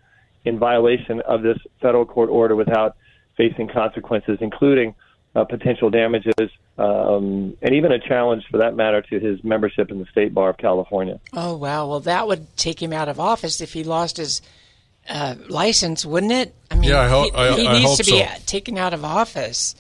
in 0.46 0.58
violation 0.58 1.22
of 1.22 1.44
this 1.44 1.58
federal 1.82 2.06
court 2.06 2.30
order 2.30 2.56
without 2.56 2.96
facing 3.38 3.68
consequences, 3.68 4.40
including 4.42 4.96
uh, 5.36 5.44
potential 5.44 5.90
damages, 5.92 6.50
um, 6.80 7.56
and 7.62 7.76
even 7.76 7.92
a 7.92 8.00
challenge, 8.00 8.44
for 8.50 8.58
that 8.58 8.76
matter, 8.76 9.02
to 9.02 9.20
his 9.20 9.44
membership 9.44 9.92
in 9.92 10.00
the 10.00 10.06
State 10.06 10.34
Bar 10.34 10.50
of 10.50 10.58
California. 10.58 11.20
Oh, 11.34 11.56
wow. 11.56 11.88
Well, 11.88 12.00
that 12.02 12.28
would 12.28 12.58
take 12.58 12.82
him 12.82 12.94
out 12.94 13.10
of 13.10 13.20
office 13.20 13.62
if 13.62 13.74
he 13.74 13.84
lost 13.84 14.18
his 14.18 14.42
uh, 15.08 15.36
license, 15.48 16.04
wouldn't 16.06 16.32
it? 16.32 16.56
I 16.72 16.76
mean, 16.76 16.90
yeah, 16.90 17.02
I 17.02 17.08
hope, 17.08 17.36
he, 17.36 17.62
he 17.62 17.68
I, 17.68 17.80
needs 17.80 17.98
to 17.98 18.04
be 18.04 18.20
so. 18.20 18.28
taken 18.48 18.78
out 18.78 18.94
of 18.94 19.06
office. 19.06 19.76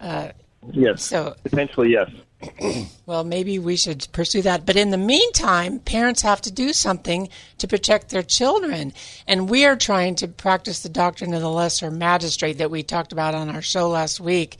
Uh, 0.00 0.28
yes. 0.70 1.02
So 1.02 1.34
potentially, 1.42 1.90
yes. 1.90 2.10
well, 3.06 3.24
maybe 3.24 3.58
we 3.58 3.76
should 3.76 4.06
pursue 4.12 4.42
that. 4.42 4.66
But 4.66 4.76
in 4.76 4.90
the 4.90 4.98
meantime, 4.98 5.78
parents 5.80 6.22
have 6.22 6.40
to 6.42 6.50
do 6.50 6.72
something 6.72 7.28
to 7.58 7.68
protect 7.68 8.10
their 8.10 8.22
children. 8.22 8.92
And 9.26 9.48
we 9.48 9.64
are 9.64 9.76
trying 9.76 10.16
to 10.16 10.28
practice 10.28 10.82
the 10.82 10.88
doctrine 10.88 11.34
of 11.34 11.40
the 11.40 11.50
lesser 11.50 11.90
magistrate 11.90 12.58
that 12.58 12.70
we 12.70 12.82
talked 12.82 13.12
about 13.12 13.34
on 13.34 13.50
our 13.50 13.62
show 13.62 13.88
last 13.88 14.20
week. 14.20 14.58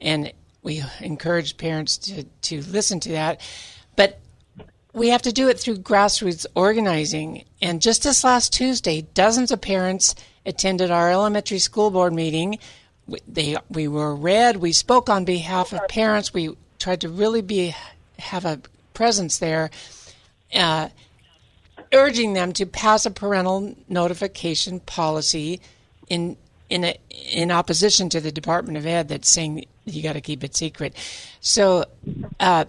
And 0.00 0.32
we 0.62 0.82
encourage 1.00 1.56
parents 1.56 1.98
to, 1.98 2.24
to 2.24 2.62
listen 2.62 3.00
to 3.00 3.12
that. 3.12 3.40
But 3.96 4.20
we 4.92 5.08
have 5.08 5.22
to 5.22 5.32
do 5.32 5.48
it 5.48 5.58
through 5.58 5.78
grassroots 5.78 6.46
organizing. 6.54 7.44
And 7.60 7.80
just 7.80 8.02
this 8.02 8.24
last 8.24 8.52
Tuesday, 8.52 9.02
dozens 9.14 9.50
of 9.50 9.60
parents 9.60 10.14
attended 10.44 10.90
our 10.90 11.10
elementary 11.10 11.58
school 11.58 11.90
board 11.90 12.12
meeting. 12.12 12.58
We, 13.06 13.18
they, 13.26 13.56
we 13.70 13.88
were 13.88 14.14
read. 14.14 14.56
We 14.56 14.72
spoke 14.72 15.08
on 15.08 15.24
behalf 15.24 15.72
of 15.72 15.86
parents. 15.88 16.34
We 16.34 16.56
tried 16.82 17.00
to 17.00 17.08
really 17.08 17.42
be 17.42 17.74
have 18.18 18.44
a 18.44 18.60
presence 18.92 19.38
there, 19.38 19.70
uh, 20.54 20.88
urging 21.92 22.34
them 22.34 22.52
to 22.52 22.66
pass 22.66 23.06
a 23.06 23.10
parental 23.10 23.74
notification 23.88 24.80
policy 24.80 25.60
in 26.08 26.36
in 26.68 26.84
a, 26.84 26.98
in 27.30 27.50
opposition 27.50 28.08
to 28.08 28.20
the 28.20 28.32
Department 28.32 28.76
of 28.76 28.86
Ed 28.86 29.08
that's 29.08 29.28
saying 29.28 29.64
you 29.84 30.02
got 30.02 30.14
to 30.14 30.20
keep 30.20 30.44
it 30.44 30.56
secret. 30.56 30.94
So. 31.40 31.84
Uh, 32.38 32.66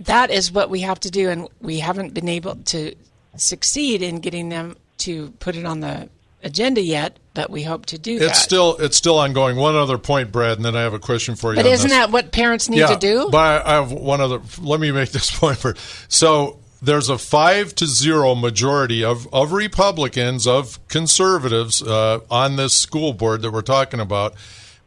that 0.00 0.30
is 0.30 0.52
what 0.52 0.68
we 0.68 0.80
have 0.82 1.00
to 1.00 1.10
do, 1.10 1.30
and 1.30 1.48
we 1.62 1.78
haven't 1.78 2.12
been 2.12 2.28
able 2.28 2.56
to 2.56 2.94
succeed 3.36 4.02
in 4.02 4.20
getting 4.20 4.50
them 4.50 4.76
to 4.98 5.30
put 5.40 5.56
it 5.56 5.64
on 5.64 5.80
the 5.80 6.10
agenda 6.42 6.82
yet, 6.82 7.18
but 7.36 7.50
we 7.50 7.62
hope 7.62 7.84
to 7.84 7.98
do 7.98 8.14
it's 8.14 8.20
that. 8.20 8.30
It's 8.30 8.40
still 8.40 8.76
it's 8.78 8.96
still 8.96 9.18
ongoing. 9.18 9.56
One 9.56 9.76
other 9.76 9.98
point, 9.98 10.32
Brad, 10.32 10.56
and 10.56 10.64
then 10.64 10.74
I 10.74 10.80
have 10.80 10.94
a 10.94 10.98
question 10.98 11.36
for 11.36 11.52
you. 11.52 11.56
But 11.56 11.66
isn't 11.66 11.90
that 11.90 12.10
what 12.10 12.32
parents 12.32 12.70
need 12.70 12.78
yeah, 12.78 12.86
to 12.86 12.96
do? 12.96 13.28
But 13.30 13.66
I 13.66 13.74
have 13.74 13.92
one 13.92 14.22
other. 14.22 14.40
Let 14.58 14.80
me 14.80 14.90
make 14.90 15.10
this 15.10 15.30
point 15.38 15.58
for. 15.58 15.74
So 16.08 16.58
there's 16.80 17.10
a 17.10 17.18
five 17.18 17.74
to 17.76 17.86
zero 17.86 18.34
majority 18.34 19.04
of 19.04 19.32
of 19.34 19.52
Republicans 19.52 20.46
of 20.46 20.80
conservatives 20.88 21.82
uh, 21.82 22.20
on 22.30 22.56
this 22.56 22.72
school 22.72 23.12
board 23.12 23.42
that 23.42 23.52
we're 23.52 23.60
talking 23.60 24.00
about. 24.00 24.34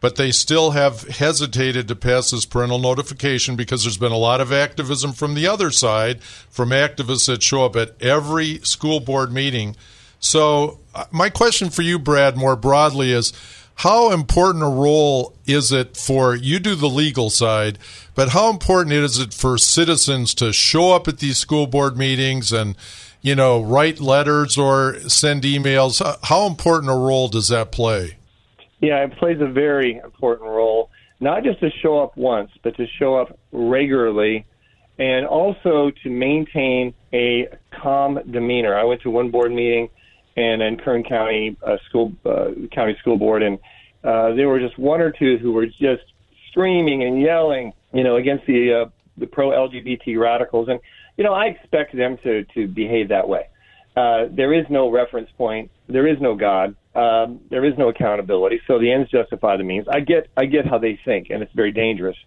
But 0.01 0.15
they 0.15 0.31
still 0.31 0.71
have 0.71 1.03
hesitated 1.03 1.89
to 1.89 1.95
pass 1.95 2.31
this 2.31 2.45
parental 2.45 2.79
notification 2.79 3.57
because 3.57 3.83
there's 3.83 3.97
been 3.97 4.13
a 4.13 4.17
lot 4.17 4.39
of 4.41 4.51
activism 4.51 5.11
from 5.11 5.35
the 5.35 5.45
other 5.45 5.71
side, 5.71 6.23
from 6.23 6.69
activists 6.69 7.27
that 7.27 7.43
show 7.43 7.65
up 7.65 7.75
at 7.75 8.01
every 8.01 8.59
school 8.59 9.01
board 9.01 9.33
meeting 9.33 9.75
so, 10.19 10.79
uh, 10.93 11.05
my 11.11 11.29
question 11.29 11.69
for 11.69 11.81
you, 11.81 11.97
Brad, 11.97 12.35
more 12.35 12.55
broadly 12.55 13.11
is 13.11 13.33
how 13.75 14.11
important 14.11 14.63
a 14.63 14.67
role 14.67 15.33
is 15.45 15.71
it 15.71 15.95
for 15.95 16.35
you 16.35 16.59
do 16.59 16.75
the 16.75 16.89
legal 16.89 17.29
side, 17.29 17.79
but 18.15 18.29
how 18.29 18.49
important 18.49 18.93
is 18.93 19.17
it 19.17 19.33
for 19.33 19.57
citizens 19.57 20.33
to 20.35 20.51
show 20.51 20.93
up 20.93 21.07
at 21.07 21.19
these 21.19 21.37
school 21.37 21.65
board 21.65 21.97
meetings 21.97 22.51
and 22.51 22.75
you 23.21 23.35
know 23.35 23.61
write 23.61 24.01
letters 24.01 24.57
or 24.57 24.99
send 25.07 25.43
emails? 25.43 26.01
How 26.23 26.45
important 26.45 26.91
a 26.91 26.95
role 26.95 27.29
does 27.29 27.47
that 27.47 27.71
play? 27.71 28.17
Yeah, 28.81 29.03
it 29.05 29.15
plays 29.17 29.39
a 29.39 29.47
very 29.47 29.97
important 30.03 30.49
role, 30.49 30.89
not 31.21 31.43
just 31.45 31.61
to 31.61 31.69
show 31.81 32.03
up 32.03 32.17
once, 32.17 32.51
but 32.61 32.75
to 32.75 32.85
show 32.85 33.15
up 33.15 33.39
regularly 33.53 34.45
and 34.97 35.25
also 35.25 35.91
to 36.03 36.09
maintain 36.09 36.93
a 37.13 37.47
calm 37.81 38.19
demeanor. 38.29 38.77
I 38.77 38.83
went 38.83 39.01
to 39.03 39.09
one 39.09 39.31
board 39.31 39.53
meeting 39.53 39.89
and 40.35 40.61
in 40.61 40.77
Kern 40.77 41.03
County 41.03 41.57
uh, 41.65 41.77
School 41.87 42.13
uh, 42.25 42.51
County 42.71 42.95
School 42.99 43.17
Board, 43.17 43.43
and 43.43 43.59
uh, 44.03 44.33
there 44.33 44.47
were 44.47 44.59
just 44.59 44.77
one 44.77 45.01
or 45.01 45.11
two 45.11 45.37
who 45.37 45.51
were 45.51 45.65
just 45.65 46.03
screaming 46.51 47.03
and 47.03 47.21
yelling, 47.21 47.73
you 47.93 48.03
know, 48.03 48.15
against 48.15 48.45
the 48.45 48.85
uh, 48.85 48.89
the 49.17 49.27
pro 49.27 49.49
LGBT 49.49 50.17
radicals, 50.19 50.69
and 50.69 50.79
you 51.17 51.23
know, 51.23 51.33
I 51.33 51.45
expect 51.45 51.95
them 51.95 52.17
to 52.23 52.45
to 52.55 52.67
behave 52.67 53.09
that 53.09 53.27
way. 53.27 53.47
Uh, 53.95 54.27
there 54.31 54.53
is 54.53 54.65
no 54.69 54.89
reference 54.89 55.29
point. 55.37 55.71
There 55.87 56.07
is 56.07 56.21
no 56.21 56.35
God. 56.35 56.75
Um, 56.95 57.41
there 57.49 57.65
is 57.65 57.77
no 57.77 57.89
accountability. 57.89 58.61
So 58.67 58.79
the 58.79 58.91
ends 58.91 59.09
justify 59.09 59.57
the 59.57 59.63
means. 59.63 59.87
I 59.89 59.99
get 59.99 60.29
I 60.37 60.45
get 60.45 60.65
how 60.65 60.77
they 60.77 60.99
think, 61.03 61.29
and 61.29 61.43
it's 61.43 61.53
very 61.53 61.71
dangerous. 61.71 62.17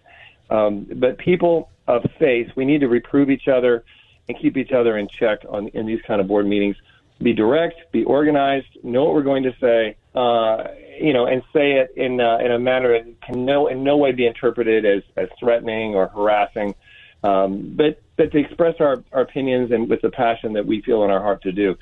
Um, 0.49 0.87
but 0.95 1.17
people 1.17 1.69
of 1.87 2.03
faith, 2.19 2.49
we 2.55 2.65
need 2.65 2.81
to 2.81 2.87
reprove 2.87 3.29
each 3.29 3.47
other 3.47 3.83
and 4.27 4.37
keep 4.39 4.55
each 4.57 4.71
other 4.71 4.97
in 4.97 5.07
check 5.07 5.39
on 5.49 5.69
in 5.69 5.85
these 5.85 6.01
kind 6.05 6.21
of 6.21 6.27
board 6.27 6.45
meetings 6.45 6.75
be 7.23 7.33
direct, 7.33 7.91
be 7.91 8.03
organized, 8.03 8.67
know 8.83 9.05
what 9.05 9.13
we're 9.13 9.23
going 9.23 9.43
to 9.43 9.55
say, 9.59 9.95
uh, 10.13 10.65
you 10.99 11.13
know, 11.13 11.25
and 11.25 11.41
say 11.53 11.73
it 11.73 11.93
in 11.95 12.19
uh, 12.19 12.37
in 12.37 12.51
a 12.51 12.59
manner 12.59 13.01
that 13.01 13.21
can 13.21 13.45
no 13.45 13.67
in 13.67 13.83
no 13.83 13.97
way 13.97 14.11
be 14.11 14.27
interpreted 14.27 14.85
as 14.85 15.03
as 15.17 15.29
threatening 15.39 15.95
or 15.95 16.07
harassing, 16.07 16.75
um, 17.23 17.73
but 17.75 18.01
but 18.17 18.31
to 18.31 18.37
express 18.37 18.75
our, 18.79 19.03
our 19.11 19.21
opinions 19.21 19.71
and 19.71 19.89
with 19.89 20.01
the 20.01 20.09
passion 20.09 20.53
that 20.53 20.65
we 20.65 20.81
feel 20.81 21.03
in 21.03 21.09
our 21.09 21.21
heart 21.21 21.41
to 21.43 21.51
do. 21.51 21.75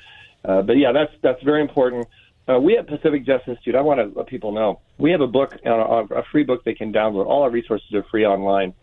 Uh, 0.44 0.62
but 0.62 0.74
yeah, 0.74 0.92
that's 0.92 1.12
that's 1.22 1.42
very 1.42 1.60
important. 1.60 2.06
Uh, 2.48 2.58
we 2.58 2.76
at 2.76 2.86
Pacific 2.86 3.24
Justice 3.24 3.48
Institute, 3.48 3.74
I 3.74 3.82
want 3.82 4.00
to 4.00 4.18
let 4.18 4.26
people 4.26 4.52
know 4.52 4.80
we 4.98 5.10
have 5.12 5.20
a 5.20 5.26
book, 5.26 5.54
uh, 5.66 5.70
a 5.70 6.22
free 6.32 6.44
book 6.44 6.64
they 6.64 6.74
can 6.74 6.92
download. 6.92 7.26
All 7.26 7.42
our 7.42 7.50
resources 7.50 7.92
are 7.94 8.04
free 8.10 8.24
online. 8.24 8.74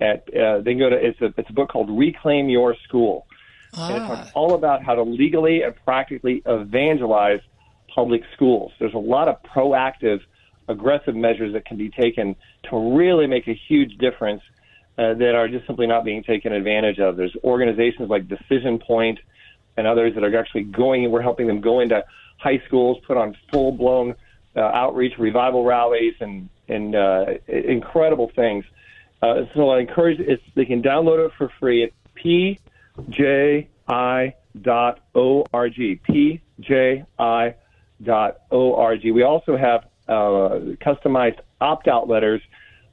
At 0.00 0.28
uh, 0.34 0.60
they 0.60 0.72
can 0.72 0.78
go 0.78 0.90
to 0.90 0.96
it's 0.96 1.20
a 1.20 1.32
it's 1.36 1.50
a 1.50 1.52
book 1.52 1.70
called 1.70 1.90
Reclaim 1.90 2.48
Your 2.48 2.74
School 2.88 3.26
Ah. 3.74 3.88
And 3.88 3.96
it 3.96 4.06
talks 4.06 4.28
ah. 4.28 4.32
all 4.34 4.54
about 4.54 4.82
how 4.82 4.94
to 4.94 5.02
legally 5.02 5.62
and 5.62 5.74
practically 5.84 6.42
evangelize 6.46 7.40
public 7.94 8.22
schools. 8.34 8.72
There's 8.78 8.94
a 8.94 8.98
lot 8.98 9.28
of 9.28 9.42
proactive, 9.42 10.20
aggressive 10.68 11.16
measures 11.16 11.52
that 11.52 11.64
can 11.64 11.76
be 11.76 11.90
taken 11.90 12.36
to 12.70 12.96
really 12.96 13.26
make 13.26 13.48
a 13.48 13.54
huge 13.68 13.98
difference 13.98 14.42
uh, 14.98 15.14
that 15.14 15.34
are 15.34 15.48
just 15.48 15.66
simply 15.66 15.86
not 15.86 16.04
being 16.04 16.22
taken 16.22 16.52
advantage 16.52 16.98
of. 16.98 17.16
There's 17.16 17.34
organizations 17.42 18.10
like 18.10 18.28
Decision 18.28 18.78
Point 18.78 19.18
and 19.76 19.86
others 19.86 20.14
that 20.14 20.24
are 20.24 20.38
actually 20.38 20.64
going, 20.64 21.10
we're 21.10 21.22
helping 21.22 21.46
them 21.46 21.60
go 21.60 21.80
into 21.80 22.04
high 22.38 22.62
schools, 22.66 22.98
put 23.06 23.16
on 23.16 23.36
full 23.50 23.72
blown 23.72 24.14
uh, 24.56 24.60
outreach, 24.60 25.14
revival 25.18 25.64
rallies, 25.64 26.14
and, 26.20 26.48
and 26.68 26.94
uh, 26.94 27.26
incredible 27.48 28.30
things. 28.34 28.64
Uh, 29.22 29.42
so 29.54 29.70
I 29.70 29.80
encourage 29.80 30.18
it's, 30.20 30.42
they 30.54 30.64
can 30.64 30.82
download 30.82 31.24
it 31.26 31.32
for 31.36 31.50
free 31.60 31.84
at 31.84 31.92
P 32.14 32.58
pji 33.00 34.34
dot 34.60 35.00
org. 35.14 35.74
pji 36.08 37.54
dot 38.02 38.36
org. 38.50 39.00
We 39.04 39.22
also 39.22 39.56
have 39.56 39.84
uh, 40.08 40.74
customized 40.84 41.38
opt 41.60 41.88
out 41.88 42.08
letters. 42.08 42.40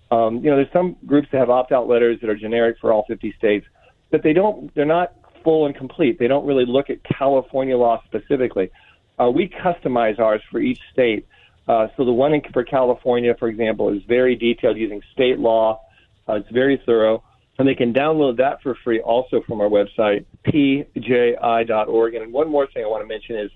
Um, 0.09 0.37
you 0.37 0.49
know, 0.49 0.55
there's 0.55 0.71
some 0.71 0.95
groups 1.05 1.27
that 1.31 1.39
have 1.39 1.49
opt 1.49 1.71
out 1.71 1.87
letters 1.87 2.19
that 2.21 2.29
are 2.29 2.35
generic 2.35 2.77
for 2.79 2.93
all 2.93 3.03
50 3.07 3.33
states, 3.37 3.65
but 4.09 4.23
they 4.23 4.33
don't. 4.33 4.73
They're 4.75 4.85
not 4.85 5.13
full 5.43 5.65
and 5.65 5.75
complete. 5.75 6.19
They 6.19 6.27
don't 6.27 6.45
really 6.45 6.65
look 6.65 6.89
at 6.89 6.97
California 7.03 7.77
law 7.77 8.01
specifically. 8.05 8.71
Uh, 9.19 9.29
we 9.29 9.49
customize 9.49 10.19
ours 10.19 10.41
for 10.51 10.59
each 10.59 10.79
state 10.93 11.25
Uh, 11.67 11.87
so 11.97 12.05
the 12.05 12.13
one 12.13 12.33
in, 12.33 12.41
for 12.53 12.63
California, 12.63 13.35
for 13.37 13.49
example, 13.49 13.89
is 13.93 14.01
very 14.07 14.35
detailed 14.35 14.77
using 14.77 15.01
state 15.11 15.37
law. 15.37 15.81
Uh, 16.27 16.35
it's 16.35 16.49
very 16.49 16.81
thorough. 16.85 17.23
And 17.59 17.67
they 17.67 17.75
can 17.75 17.93
download 17.93 18.37
that 18.37 18.61
for 18.61 18.75
free 18.83 19.01
also 19.01 19.41
from 19.41 19.61
our 19.61 19.69
website, 19.69 20.25
pji.org. 20.45 22.13
And 22.13 22.31
one 22.31 22.49
more 22.49 22.67
thing 22.67 22.83
I 22.83 22.87
want 22.87 23.03
to 23.03 23.07
mention 23.07 23.35
is 23.35 23.51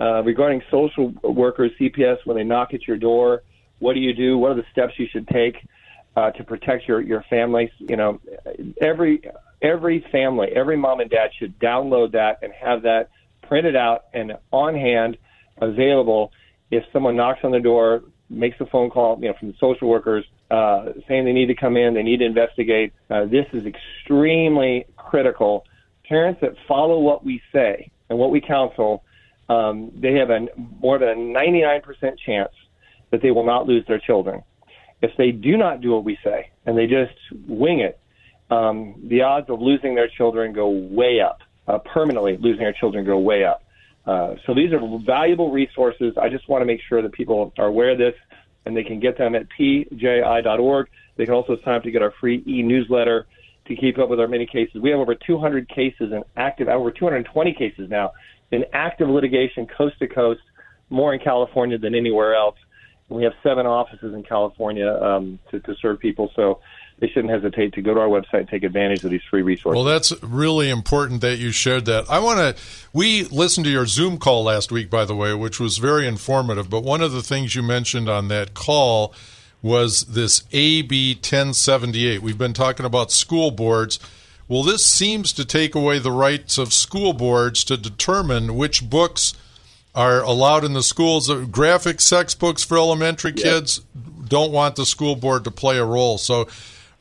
uh, 0.00 0.22
regarding 0.22 0.62
social 0.70 1.12
workers, 1.22 1.72
CPS, 1.80 2.18
when 2.24 2.36
they 2.36 2.44
knock 2.44 2.74
at 2.74 2.86
your 2.86 2.98
door, 2.98 3.42
what 3.78 3.94
do 3.94 4.00
you 4.00 4.12
do? 4.12 4.38
What 4.38 4.52
are 4.52 4.54
the 4.54 4.66
steps 4.70 4.94
you 4.98 5.06
should 5.10 5.26
take 5.28 5.56
uh, 6.16 6.30
to 6.32 6.44
protect 6.44 6.86
your, 6.86 7.00
your 7.00 7.24
family? 7.30 7.72
You 7.78 7.96
know, 7.96 8.20
every 8.80 9.22
every 9.60 10.04
family, 10.12 10.48
every 10.54 10.76
mom 10.76 11.00
and 11.00 11.10
dad 11.10 11.30
should 11.38 11.58
download 11.58 12.12
that 12.12 12.38
and 12.42 12.52
have 12.52 12.82
that 12.82 13.10
printed 13.42 13.74
out 13.74 14.04
and 14.12 14.34
on 14.52 14.74
hand, 14.74 15.16
available. 15.60 16.32
If 16.70 16.84
someone 16.92 17.16
knocks 17.16 17.40
on 17.42 17.50
the 17.50 17.60
door, 17.60 18.02
makes 18.28 18.60
a 18.60 18.66
phone 18.66 18.90
call, 18.90 19.18
you 19.20 19.28
know, 19.28 19.34
from 19.38 19.48
the 19.48 19.54
social 19.58 19.88
workers 19.88 20.24
uh, 20.50 20.92
saying 21.06 21.24
they 21.24 21.32
need 21.32 21.46
to 21.46 21.54
come 21.54 21.76
in, 21.76 21.94
they 21.94 22.02
need 22.02 22.18
to 22.18 22.24
investigate. 22.24 22.92
Uh, 23.10 23.26
this 23.26 23.46
is 23.52 23.66
extremely 23.66 24.86
critical. 24.96 25.64
Parents 26.08 26.40
that 26.40 26.54
follow 26.66 26.98
what 27.00 27.24
we 27.24 27.42
say 27.52 27.90
and 28.08 28.18
what 28.18 28.30
we 28.30 28.40
counsel, 28.40 29.04
um, 29.48 29.92
they 29.94 30.14
have 30.14 30.30
a 30.30 30.46
more 30.80 30.98
than 30.98 31.08
a 31.08 31.14
99% 31.14 32.18
chance 32.18 32.52
that 33.10 33.22
they 33.22 33.30
will 33.30 33.44
not 33.44 33.66
lose 33.66 33.84
their 33.86 33.98
children. 33.98 34.42
If 35.00 35.12
they 35.16 35.30
do 35.30 35.56
not 35.56 35.80
do 35.80 35.92
what 35.92 36.04
we 36.04 36.18
say 36.24 36.50
and 36.66 36.76
they 36.76 36.86
just 36.86 37.14
wing 37.46 37.80
it, 37.80 38.00
um, 38.50 38.94
the 39.04 39.22
odds 39.22 39.50
of 39.50 39.60
losing 39.60 39.94
their 39.94 40.08
children 40.08 40.52
go 40.52 40.68
way 40.68 41.20
up. 41.20 41.40
Uh, 41.66 41.78
permanently 41.78 42.38
losing 42.38 42.62
their 42.62 42.72
children 42.72 43.04
go 43.04 43.18
way 43.18 43.44
up. 43.44 43.62
Uh, 44.06 44.36
so 44.46 44.54
these 44.54 44.72
are 44.72 44.80
valuable 45.04 45.50
resources. 45.50 46.14
I 46.16 46.30
just 46.30 46.48
want 46.48 46.62
to 46.62 46.64
make 46.64 46.80
sure 46.88 47.02
that 47.02 47.12
people 47.12 47.52
are 47.58 47.66
aware 47.66 47.90
of 47.90 47.98
this, 47.98 48.14
and 48.66 48.76
they 48.76 48.84
can 48.84 49.00
get 49.00 49.18
them 49.18 49.34
at 49.34 49.46
pji.org. 49.58 50.88
They 51.16 51.24
can 51.24 51.34
also 51.34 51.56
sign 51.64 51.74
up 51.74 51.82
to 51.84 51.90
get 51.90 52.02
our 52.02 52.12
free 52.20 52.42
e-newsletter 52.46 53.26
to 53.66 53.76
keep 53.76 53.98
up 53.98 54.08
with 54.08 54.20
our 54.20 54.28
many 54.28 54.46
cases. 54.46 54.80
We 54.80 54.90
have 54.90 54.98
over 54.98 55.14
200 55.14 55.68
cases 55.68 56.12
in 56.12 56.22
active, 56.36 56.68
over 56.68 56.90
220 56.90 57.52
cases 57.54 57.88
now 57.90 58.12
in 58.50 58.64
active 58.72 59.08
litigation, 59.08 59.66
coast 59.66 59.98
to 59.98 60.08
coast, 60.08 60.40
more 60.90 61.12
in 61.12 61.20
California 61.20 61.78
than 61.78 61.94
anywhere 61.94 62.34
else. 62.34 62.56
And 63.08 63.16
We 63.16 63.24
have 63.24 63.34
seven 63.42 63.66
offices 63.66 64.14
in 64.14 64.22
California 64.22 64.88
um, 64.88 65.38
to, 65.50 65.60
to 65.60 65.74
serve 65.80 65.98
people. 65.98 66.30
So 66.34 66.60
they 67.00 67.08
shouldn't 67.08 67.32
hesitate 67.32 67.74
to 67.74 67.82
go 67.82 67.94
to 67.94 68.00
our 68.00 68.08
website 68.08 68.40
and 68.40 68.48
take 68.48 68.64
advantage 68.64 69.04
of 69.04 69.10
these 69.10 69.22
free 69.30 69.42
resources. 69.42 69.76
Well, 69.76 69.84
that's 69.84 70.12
really 70.22 70.68
important 70.68 71.20
that 71.20 71.36
you 71.36 71.52
shared 71.52 71.84
that. 71.84 72.10
I 72.10 72.18
want 72.18 72.38
to. 72.38 72.62
We 72.92 73.24
listened 73.24 73.66
to 73.66 73.70
your 73.70 73.86
Zoom 73.86 74.18
call 74.18 74.44
last 74.44 74.72
week, 74.72 74.90
by 74.90 75.04
the 75.04 75.14
way, 75.14 75.32
which 75.34 75.60
was 75.60 75.78
very 75.78 76.06
informative. 76.06 76.68
But 76.68 76.82
one 76.82 77.00
of 77.00 77.12
the 77.12 77.22
things 77.22 77.54
you 77.54 77.62
mentioned 77.62 78.08
on 78.08 78.28
that 78.28 78.54
call 78.54 79.14
was 79.62 80.06
this 80.06 80.42
AB 80.52 81.14
1078. 81.14 82.20
We've 82.20 82.38
been 82.38 82.52
talking 82.52 82.86
about 82.86 83.12
school 83.12 83.50
boards. 83.50 84.00
Well, 84.48 84.62
this 84.62 84.84
seems 84.84 85.32
to 85.34 85.44
take 85.44 85.74
away 85.74 85.98
the 85.98 86.12
rights 86.12 86.58
of 86.58 86.72
school 86.72 87.12
boards 87.12 87.62
to 87.64 87.76
determine 87.76 88.56
which 88.56 88.88
books 88.88 89.34
are 89.94 90.22
allowed 90.22 90.64
in 90.64 90.72
the 90.72 90.82
schools. 90.82 91.28
Uh, 91.30 91.44
graphic 91.50 92.00
sex 92.00 92.34
books 92.34 92.64
for 92.64 92.76
elementary 92.76 93.32
kids 93.32 93.82
don't 94.26 94.52
want 94.52 94.76
the 94.76 94.86
school 94.86 95.16
board 95.16 95.44
to 95.44 95.50
play 95.50 95.78
a 95.78 95.84
role. 95.84 96.18
So 96.18 96.48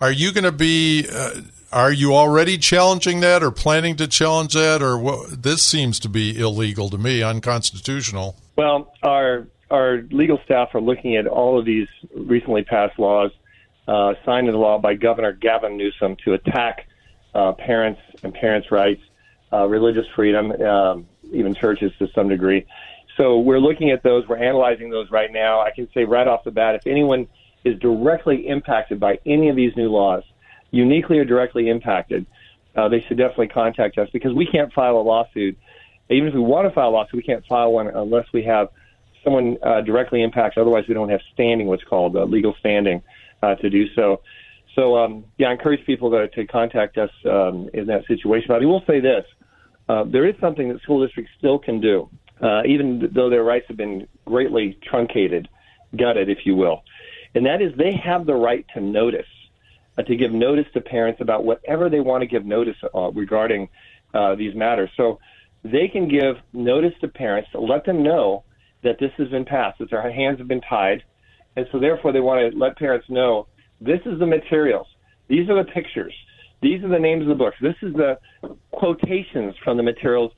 are 0.02 0.12
you 0.12 0.32
going 0.32 0.44
to 0.44 0.52
be? 0.52 1.08
Uh, 1.12 1.42
are 1.72 1.92
you 1.92 2.14
already 2.14 2.58
challenging 2.58 3.20
that, 3.20 3.44
or 3.44 3.52
planning 3.52 3.96
to 3.98 4.08
challenge 4.08 4.54
that, 4.54 4.82
or 4.82 4.98
what? 4.98 5.44
This 5.44 5.64
seems 5.64 6.00
to 6.02 6.10
be 6.10 6.40
illegal 6.40 6.90
to 6.90 6.98
me, 6.98 7.22
unconstitutional. 7.22 8.36
Well, 8.56 8.94
our 9.04 9.48
our 9.70 10.04
legal 10.12 10.40
staff 10.46 10.74
are 10.74 10.82
looking 10.82 11.18
at 11.18 11.28
all 11.28 11.60
of 11.60 11.66
these 11.66 11.88
recently 12.16 12.64
passed 12.64 12.98
laws 12.98 13.32
uh, 13.88 14.14
signed 14.26 14.48
into 14.48 14.60
law 14.60 14.78
by 14.80 14.94
Governor 14.94 15.34
Gavin 15.34 15.78
Newsom 15.78 16.16
to 16.26 16.34
attack 16.34 16.88
uh, 17.34 17.54
parents 17.54 18.02
and 18.24 18.34
parents' 18.34 18.72
rights, 18.72 19.02
uh, 19.52 19.66
religious 19.68 20.06
freedom, 20.16 20.52
um, 20.52 21.08
even 21.32 21.54
churches 21.54 21.92
to 22.00 22.08
some 22.14 22.30
degree. 22.30 22.66
So 23.18 23.40
we're 23.40 23.60
looking 23.60 23.92
at 23.92 24.04
those. 24.04 24.28
We're 24.28 24.38
analyzing 24.38 24.90
those 24.90 25.10
right 25.10 25.32
now. 25.32 25.60
I 25.62 25.72
can 25.72 25.90
say 25.94 26.06
right 26.06 26.28
off 26.28 26.44
the 26.44 26.52
bat, 26.52 26.76
if 26.76 26.86
anyone 26.86 27.28
is 27.66 27.80
directly 27.80 28.48
impacted 28.48 29.00
by 29.00 29.20
any 29.26 29.50
of 29.50 29.56
these 29.56 29.72
new 29.76 29.90
laws, 29.90 30.24
uniquely 30.72 31.18
or 31.18 31.26
directly 31.26 31.70
impacted, 31.70 32.26
uh, 32.76 32.88
they 32.88 33.04
should 33.08 33.18
definitely 33.18 33.48
contact 33.48 33.98
us 33.98 34.08
because 34.14 34.34
we 34.34 34.46
can't 34.46 34.72
file 34.74 34.98
a 34.98 35.02
lawsuit. 35.02 35.58
Even 36.10 36.30
if 36.30 36.34
we 36.34 36.40
want 36.40 36.68
to 36.68 36.74
file 36.74 36.90
a 36.90 36.92
lawsuit, 36.92 37.16
we 37.16 37.24
can't 37.24 37.46
file 37.48 37.72
one 37.72 37.88
unless 37.88 38.26
we 38.34 38.44
have 38.44 38.68
someone 39.24 39.58
uh, 39.66 39.82
directly 39.82 40.22
impacted. 40.22 40.62
Otherwise, 40.62 40.86
we 40.88 40.94
don't 40.94 41.10
have 41.10 41.20
standing, 41.34 41.68
what's 41.68 41.84
called 41.84 42.16
uh, 42.16 42.24
legal 42.24 42.56
standing, 42.60 43.02
uh, 43.42 43.56
to 43.56 43.70
do 43.70 43.86
so. 43.96 44.22
So, 44.76 44.96
um, 44.96 45.26
yeah, 45.38 45.48
I 45.48 45.54
encourage 45.54 45.84
people 45.86 46.12
to, 46.12 46.28
to 46.30 46.46
contact 46.46 46.98
us 46.98 47.10
um, 47.26 47.68
in 47.74 47.88
that 47.88 48.06
situation. 48.08 48.46
But 48.48 48.62
I 48.62 48.66
will 48.66 48.84
say 48.88 49.00
this 49.00 49.26
uh, 49.90 50.04
there 50.04 50.28
is 50.28 50.36
something 50.40 50.70
that 50.70 50.82
school 50.82 51.04
districts 51.04 51.32
still 51.38 51.58
can 51.58 51.82
do, 51.82 52.10
uh, 52.44 52.62
even 52.68 53.10
though 53.16 53.30
their 53.30 53.44
rights 53.44 53.66
have 53.70 53.78
been 53.78 54.08
greatly 54.26 54.78
truncated, 54.88 55.48
gutted, 55.98 56.30
if 56.30 56.40
you 56.46 56.56
will 56.56 56.84
and 57.36 57.46
that 57.46 57.62
is 57.62 57.72
they 57.78 57.94
have 57.94 58.26
the 58.26 58.34
right 58.34 58.66
to 58.74 58.82
notice, 58.82 59.28
uh, 59.98 60.04
to 60.04 60.16
give 60.16 60.32
notice 60.32 60.66
to 60.74 60.82
parents 60.82 61.22
about 61.22 61.44
whatever 61.44 61.90
they 61.90 62.00
want 62.00 62.22
to 62.22 62.28
give 62.28 62.46
notice 62.46 62.76
uh, 62.96 63.12
regarding 63.12 63.70
uh, 64.14 64.36
these 64.36 64.56
matters. 64.56 64.90
So 64.98 65.20
they 65.64 65.88
can 65.88 66.08
give 66.08 66.36
notice 66.54 66.94
to 67.02 67.08
parents 67.08 67.50
to 67.52 67.60
let 67.60 67.86
them 67.86 68.04
know 68.04 68.44
that 68.84 68.98
this 69.00 69.12
has 69.18 69.28
been 69.30 69.46
passed, 69.46 69.80
that 69.80 69.90
their 69.90 70.12
hands 70.12 70.38
have 70.40 70.48
been 70.48 70.62
tied, 70.62 71.04
and 71.56 71.66
so 71.72 71.80
therefore 71.80 72.12
they 72.12 72.20
want 72.20 72.52
to 72.52 72.58
let 72.58 72.78
parents 72.78 73.08
know 73.10 73.48
this 73.82 74.00
is 74.06 74.20
the 74.20 74.26
materials, 74.26 74.88
these 75.28 75.50
are 75.50 75.64
the 75.64 75.70
pictures, 75.70 76.14
these 76.62 76.84
are 76.84 76.88
the 76.88 77.00
names 77.00 77.24
of 77.24 77.28
the 77.28 77.36
books, 77.36 77.58
this 77.62 77.76
is 77.82 77.94
the 77.94 78.18
quotations 78.72 79.56
from 79.64 79.78
the 79.78 79.84
materials 79.84 80.32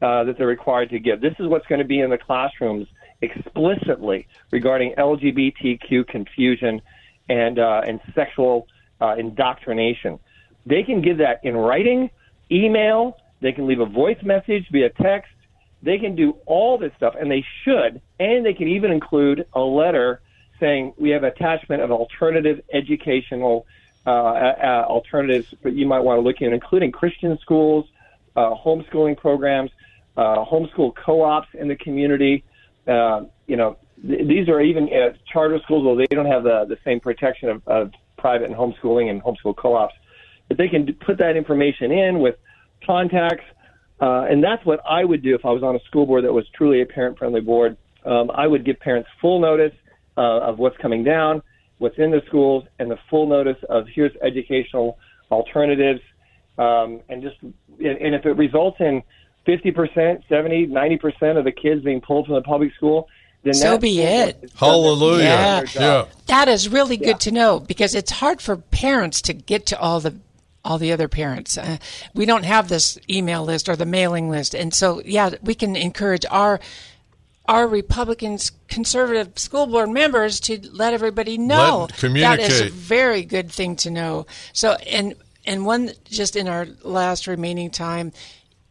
uh, 0.00 0.24
that 0.24 0.36
they're 0.38 0.46
required 0.46 0.90
to 0.90 0.98
give. 0.98 1.20
This 1.20 1.34
is 1.40 1.48
what's 1.48 1.66
going 1.66 1.80
to 1.80 1.86
be 1.86 2.00
in 2.00 2.10
the 2.10 2.18
classrooms 2.18 2.86
explicitly 3.20 4.26
regarding 4.50 4.94
LGBTQ 4.94 6.06
confusion 6.06 6.80
and 7.28 7.58
uh, 7.58 7.82
and 7.86 8.00
sexual 8.14 8.66
uh, 9.00 9.14
indoctrination. 9.18 10.18
They 10.66 10.82
can 10.82 11.02
give 11.02 11.18
that 11.18 11.40
in 11.44 11.56
writing, 11.56 12.10
email. 12.50 13.16
They 13.40 13.52
can 13.52 13.66
leave 13.66 13.80
a 13.80 13.86
voice 13.86 14.22
message 14.22 14.66
via 14.70 14.90
text. 14.90 15.30
They 15.82 15.98
can 15.98 16.16
do 16.16 16.36
all 16.46 16.76
this 16.76 16.92
stuff, 16.96 17.14
and 17.18 17.30
they 17.30 17.44
should. 17.64 18.00
And 18.18 18.44
they 18.44 18.54
can 18.54 18.68
even 18.68 18.90
include 18.90 19.46
a 19.52 19.60
letter 19.60 20.20
saying 20.58 20.94
we 20.98 21.10
have 21.10 21.22
attachment 21.22 21.82
of 21.82 21.92
alternative 21.92 22.60
educational 22.72 23.66
uh, 24.06 24.10
uh, 24.10 24.84
alternatives 24.88 25.54
that 25.62 25.74
you 25.74 25.86
might 25.86 26.00
want 26.00 26.18
to 26.18 26.22
look 26.22 26.40
in, 26.40 26.52
including 26.52 26.90
Christian 26.90 27.38
schools, 27.38 27.86
uh, 28.34 28.54
homeschooling 28.54 29.16
programs, 29.16 29.70
uh, 30.16 30.44
homeschool 30.44 30.94
co-ops 30.96 31.48
in 31.54 31.68
the 31.68 31.76
community, 31.76 32.42
uh, 32.88 33.24
you 33.46 33.56
know, 33.56 33.76
th- 34.06 34.26
these 34.26 34.48
are 34.48 34.60
even 34.60 34.84
uh, 34.84 35.16
charter 35.32 35.58
schools, 35.64 35.84
Well, 35.84 35.96
they 35.96 36.06
don't 36.06 36.26
have 36.26 36.42
the, 36.42 36.64
the 36.68 36.78
same 36.84 37.00
protection 37.00 37.48
of, 37.48 37.62
of 37.66 37.90
private 38.16 38.46
and 38.46 38.56
homeschooling 38.56 39.10
and 39.10 39.22
homeschool 39.22 39.56
co-ops, 39.56 39.94
but 40.48 40.56
they 40.56 40.68
can 40.68 40.92
put 41.06 41.18
that 41.18 41.36
information 41.36 41.92
in 41.92 42.20
with 42.20 42.36
contacts, 42.84 43.44
uh, 44.00 44.22
and 44.30 44.42
that's 44.42 44.64
what 44.64 44.80
I 44.88 45.04
would 45.04 45.22
do 45.22 45.34
if 45.34 45.44
I 45.44 45.50
was 45.50 45.62
on 45.62 45.76
a 45.76 45.80
school 45.88 46.06
board 46.06 46.24
that 46.24 46.32
was 46.32 46.46
truly 46.56 46.82
a 46.82 46.86
parent-friendly 46.86 47.42
board. 47.42 47.76
Um, 48.04 48.30
I 48.34 48.46
would 48.46 48.64
give 48.64 48.78
parents 48.80 49.08
full 49.20 49.40
notice 49.40 49.72
uh, 50.16 50.40
of 50.40 50.58
what's 50.58 50.76
coming 50.78 51.04
down, 51.04 51.42
what's 51.78 51.98
in 51.98 52.10
the 52.10 52.22
schools, 52.26 52.64
and 52.78 52.90
the 52.90 52.98
full 53.10 53.28
notice 53.28 53.58
of 53.68 53.86
here's 53.92 54.12
educational 54.22 54.98
alternatives, 55.30 56.00
um, 56.58 57.00
and 57.08 57.22
just 57.22 57.36
and 57.42 58.14
if 58.14 58.24
it 58.24 58.32
results 58.32 58.78
in 58.80 59.02
50%, 59.46 60.28
70, 60.28 60.66
90% 60.66 61.38
of 61.38 61.44
the 61.44 61.52
kids 61.52 61.82
being 61.82 62.00
pulled 62.00 62.26
from 62.26 62.34
the 62.34 62.42
public 62.42 62.74
school, 62.74 63.08
then 63.44 63.54
so 63.54 63.78
be 63.78 64.00
it. 64.00 64.52
Hallelujah. 64.56 65.24
Yeah. 65.24 65.62
yeah. 65.74 66.04
That 66.26 66.48
is 66.48 66.68
really 66.68 66.96
good 66.96 67.20
to 67.20 67.30
know 67.30 67.60
because 67.60 67.94
it's 67.94 68.10
hard 68.10 68.40
for 68.40 68.56
parents 68.56 69.22
to 69.22 69.32
get 69.32 69.66
to 69.66 69.78
all 69.78 70.00
the 70.00 70.16
all 70.64 70.76
the 70.76 70.92
other 70.92 71.08
parents. 71.08 71.56
Uh, 71.56 71.78
we 72.14 72.26
don't 72.26 72.44
have 72.44 72.68
this 72.68 72.98
email 73.08 73.44
list 73.44 73.68
or 73.68 73.76
the 73.76 73.86
mailing 73.86 74.28
list. 74.28 74.54
And 74.54 74.74
so 74.74 75.00
yeah, 75.04 75.30
we 75.40 75.54
can 75.54 75.76
encourage 75.76 76.26
our 76.30 76.60
our 77.46 77.66
Republicans, 77.66 78.52
conservative 78.68 79.38
school 79.38 79.66
board 79.66 79.88
members 79.88 80.38
to 80.40 80.60
let 80.70 80.92
everybody 80.92 81.38
know. 81.38 81.86
Let, 81.88 81.96
communicate. 81.96 82.40
That 82.40 82.50
is 82.50 82.60
a 82.60 82.70
very 82.70 83.24
good 83.24 83.50
thing 83.50 83.76
to 83.76 83.90
know. 83.90 84.26
So, 84.52 84.74
and 84.74 85.14
and 85.46 85.64
one 85.64 85.92
just 86.04 86.36
in 86.36 86.46
our 86.46 86.66
last 86.82 87.26
remaining 87.26 87.70
time, 87.70 88.12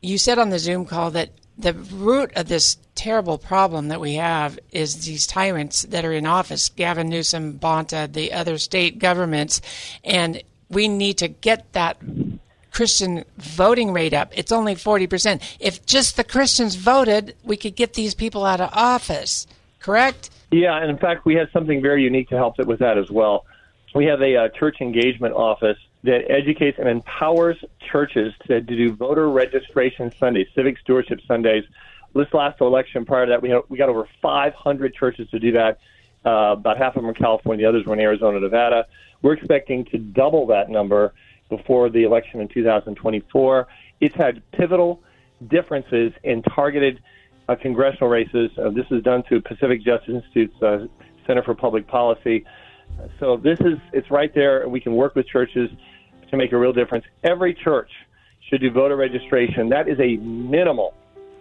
you 0.01 0.17
said 0.17 0.39
on 0.39 0.49
the 0.49 0.59
Zoom 0.59 0.85
call 0.85 1.11
that 1.11 1.31
the 1.57 1.73
root 1.73 2.31
of 2.35 2.47
this 2.47 2.77
terrible 2.95 3.37
problem 3.37 3.87
that 3.87 3.99
we 3.99 4.15
have 4.15 4.59
is 4.71 5.05
these 5.05 5.25
tyrants 5.25 5.83
that 5.83 6.05
are 6.05 6.13
in 6.13 6.25
office 6.25 6.69
Gavin 6.69 7.09
Newsom, 7.09 7.57
Bonta, 7.57 8.11
the 8.11 8.33
other 8.33 8.57
state 8.57 8.99
governments, 8.99 9.61
and 10.03 10.41
we 10.69 10.87
need 10.87 11.17
to 11.19 11.27
get 11.27 11.71
that 11.73 11.97
Christian 12.71 13.23
voting 13.37 13.91
rate 13.91 14.13
up. 14.13 14.31
It's 14.35 14.51
only 14.51 14.75
40%. 14.75 15.41
If 15.59 15.85
just 15.85 16.15
the 16.15 16.23
Christians 16.23 16.75
voted, 16.75 17.35
we 17.43 17.57
could 17.57 17.75
get 17.75 17.93
these 17.93 18.13
people 18.13 18.45
out 18.45 18.61
of 18.61 18.69
office, 18.73 19.47
correct? 19.79 20.29
Yeah, 20.51 20.77
and 20.77 20.91
in 20.91 20.97
fact, 20.97 21.25
we 21.25 21.33
had 21.33 21.49
something 21.51 21.81
very 21.81 22.03
unique 22.03 22.29
to 22.29 22.35
help 22.35 22.59
with 22.59 22.79
that 22.79 22.97
as 22.97 23.09
well. 23.09 23.45
We 23.95 24.05
have 24.05 24.21
a 24.21 24.35
uh, 24.35 24.49
church 24.49 24.77
engagement 24.79 25.33
office 25.33 25.77
that 26.03 26.29
educates 26.29 26.77
and 26.79 26.87
empowers 26.87 27.57
churches 27.91 28.33
to, 28.47 28.61
to 28.61 28.75
do 28.75 28.93
voter 28.93 29.29
registration 29.29 30.11
Sundays, 30.19 30.47
civic 30.55 30.77
stewardship 30.79 31.19
Sundays. 31.27 31.63
This 32.13 32.33
last 32.33 32.61
election, 32.61 33.05
prior 33.05 33.25
to 33.25 33.31
that, 33.31 33.41
we, 33.41 33.49
had, 33.49 33.61
we 33.69 33.77
got 33.77 33.89
over 33.89 34.07
500 34.21 34.93
churches 34.93 35.29
to 35.29 35.39
do 35.39 35.51
that. 35.53 35.79
Uh, 36.25 36.53
about 36.53 36.77
half 36.77 36.95
of 36.95 37.01
them 37.01 37.05
are 37.05 37.09
in 37.09 37.15
California, 37.15 37.65
the 37.65 37.69
others 37.69 37.85
were 37.85 37.93
in 37.93 37.99
Arizona, 37.99 38.39
Nevada. 38.39 38.87
We're 39.21 39.33
expecting 39.33 39.85
to 39.85 39.97
double 39.97 40.47
that 40.47 40.69
number 40.69 41.13
before 41.49 41.89
the 41.89 42.03
election 42.03 42.41
in 42.41 42.47
2024. 42.47 43.67
It's 43.99 44.15
had 44.15 44.41
pivotal 44.51 45.01
differences 45.47 46.13
in 46.23 46.41
targeted 46.43 47.01
uh, 47.47 47.55
congressional 47.55 48.09
races. 48.09 48.51
Uh, 48.57 48.69
this 48.69 48.85
is 48.91 49.01
done 49.03 49.23
through 49.23 49.41
Pacific 49.41 49.81
Justice 49.83 50.15
Institute's 50.15 50.61
uh, 50.61 50.87
Center 51.25 51.43
for 51.43 51.55
Public 51.55 51.87
Policy. 51.87 52.45
So 53.19 53.37
this 53.37 53.59
is 53.59 53.77
it's 53.93 54.09
right 54.11 54.33
there, 54.33 54.61
and 54.61 54.71
we 54.71 54.79
can 54.79 54.95
work 54.95 55.15
with 55.15 55.27
churches 55.27 55.69
to 56.29 56.37
make 56.37 56.51
a 56.51 56.57
real 56.57 56.73
difference. 56.73 57.05
Every 57.23 57.53
church 57.53 57.89
should 58.49 58.61
do 58.61 58.71
voter 58.71 58.95
registration. 58.95 59.69
That 59.69 59.87
is 59.87 59.99
a 59.99 60.17
minimal, 60.17 60.93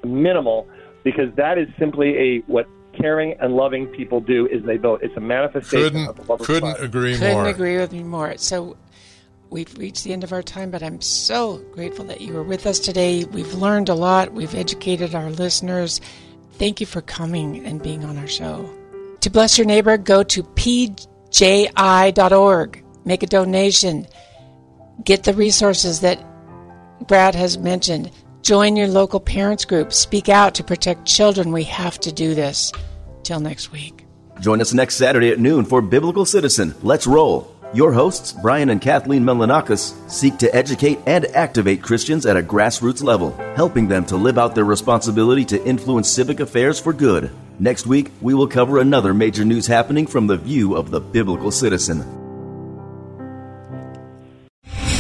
minimal, 0.05 0.67
because 1.05 1.35
that 1.37 1.59
is 1.59 1.69
simply 1.79 2.17
a 2.17 2.39
what 2.41 2.69
caring 2.93 3.35
and 3.41 3.55
loving 3.55 3.87
people 3.89 4.21
do 4.21 4.47
is 4.47 4.65
they 4.65 4.77
vote. 4.77 5.01
It's 5.03 5.17
a 5.17 5.21
manifestation 5.21 5.91
couldn't, 5.91 6.09
of 6.09 6.17
the 6.17 6.23
love 6.25 6.41
couldn't 6.41 6.71
Christ. 6.73 6.83
agree 6.83 7.13
Couldn't 7.15 7.33
more. 7.35 7.47
agree 7.47 7.77
with 7.79 7.93
me 7.93 8.03
more. 8.03 8.37
So 8.39 8.77
we've 9.51 9.77
reached 9.79 10.05
the 10.05 10.13
end 10.13 10.25
of 10.25 10.33
our 10.33 10.43
time, 10.43 10.71
but 10.71 10.83
I'm 10.83 11.01
so 11.01 11.59
grateful 11.73 12.05
that 12.07 12.21
you 12.21 12.33
were 12.33 12.43
with 12.43 12.67
us 12.67 12.79
today. 12.79 13.25
We've 13.25 13.55
learned 13.55 13.89
a 13.89 13.95
lot. 13.95 14.33
We've 14.33 14.55
educated 14.55 15.15
our 15.15 15.31
listeners. 15.31 16.01
Thank 16.53 16.81
you 16.81 16.87
for 16.87 17.03
coming 17.03 17.65
and 17.67 17.83
being 17.83 18.05
on 18.05 18.17
our 18.17 18.27
show. 18.27 18.71
To 19.21 19.31
bless 19.31 19.59
your 19.59 19.67
neighbor, 19.67 19.99
go 19.99 20.23
to 20.23 20.43
pji.org. 21.31 22.85
Make 23.05 23.23
a 23.23 23.27
donation. 23.27 24.07
Get 25.05 25.25
the 25.25 25.35
resources 25.35 26.01
that 26.01 26.25
Brad 27.07 27.35
has 27.35 27.59
mentioned. 27.59 28.11
Join 28.43 28.77
your 28.77 28.89
local 28.89 29.21
parents 29.21 29.65
group. 29.65 29.93
Speak 29.93 30.29
out 30.29 30.55
to 30.55 30.65
protect 30.65 31.05
children. 31.05 31.53
We 31.53 31.65
have 31.65 31.99
to 32.01 32.13
do 32.13 32.35
this. 32.35 32.73
Till 33.23 33.41
next 33.41 33.73
week. 33.73 34.07
Join 34.41 34.61
us 34.61 34.73
next 34.73 34.97
Saturday 34.97 35.31
at 35.31 35.41
noon 35.41 35.65
for 35.65 35.83
Biblical 35.83 36.25
Citizen. 36.25 36.75
Let's 36.83 37.07
roll. 37.07 37.57
Your 37.75 37.93
hosts, 37.93 38.33
Brian 38.33 38.71
and 38.71 38.81
Kathleen 38.81 39.25
Melanakis, 39.25 39.95
seek 40.09 40.39
to 40.39 40.55
educate 40.55 41.01
and 41.07 41.27
activate 41.27 41.83
Christians 41.83 42.25
at 42.25 42.37
a 42.37 42.43
grassroots 42.43 43.03
level, 43.03 43.33
helping 43.57 43.89
them 43.89 44.05
to 44.07 44.17
live 44.17 44.39
out 44.39 44.55
their 44.55 44.65
responsibility 44.65 45.45
to 45.47 45.65
influence 45.67 46.09
civic 46.09 46.39
affairs 46.41 46.79
for 46.79 46.93
good. 46.93 47.31
Next 47.59 47.87
week, 47.87 48.11
we 48.21 48.35
will 48.35 48.49
cover 48.49 48.79
another 48.79 49.15
major 49.15 49.45
news 49.45 49.67
happening 49.67 50.07
from 50.07 50.27
the 50.27 50.37
view 50.37 50.77
of 50.77 50.91
the 50.91 51.01
biblical 51.01 51.51
citizen. 51.51 52.05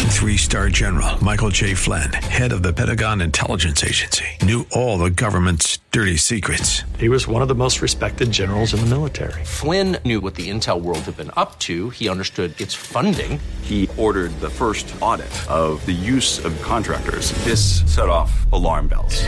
Three 0.08 0.38
star 0.38 0.70
general 0.70 1.22
Michael 1.22 1.50
J. 1.50 1.74
Flynn, 1.74 2.12
head 2.12 2.52
of 2.52 2.62
the 2.62 2.72
Pentagon 2.72 3.20
Intelligence 3.20 3.84
Agency, 3.84 4.24
knew 4.42 4.64
all 4.72 4.96
the 4.96 5.10
government's 5.10 5.78
dirty 5.92 6.16
secrets. 6.16 6.82
He 6.98 7.10
was 7.10 7.28
one 7.28 7.42
of 7.42 7.48
the 7.48 7.54
most 7.54 7.82
respected 7.82 8.32
generals 8.32 8.72
in 8.72 8.80
the 8.80 8.86
military. 8.86 9.44
Flynn 9.44 9.98
knew 10.04 10.20
what 10.20 10.34
the 10.34 10.48
intel 10.48 10.80
world 10.80 11.00
had 11.00 11.16
been 11.16 11.30
up 11.36 11.58
to. 11.60 11.90
He 11.90 12.08
understood 12.08 12.58
its 12.58 12.74
funding. 12.74 13.38
He 13.60 13.88
ordered 13.98 14.32
the 14.40 14.50
first 14.50 14.92
audit 15.00 15.30
of 15.50 15.84
the 15.84 15.92
use 15.92 16.44
of 16.44 16.60
contractors. 16.62 17.32
This 17.44 17.82
set 17.84 18.08
off 18.08 18.50
alarm 18.52 18.88
bells. 18.88 19.22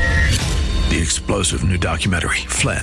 The 0.89 0.97
explosive 0.97 1.63
new 1.65 1.77
documentary, 1.77 2.39
Flynn, 2.49 2.83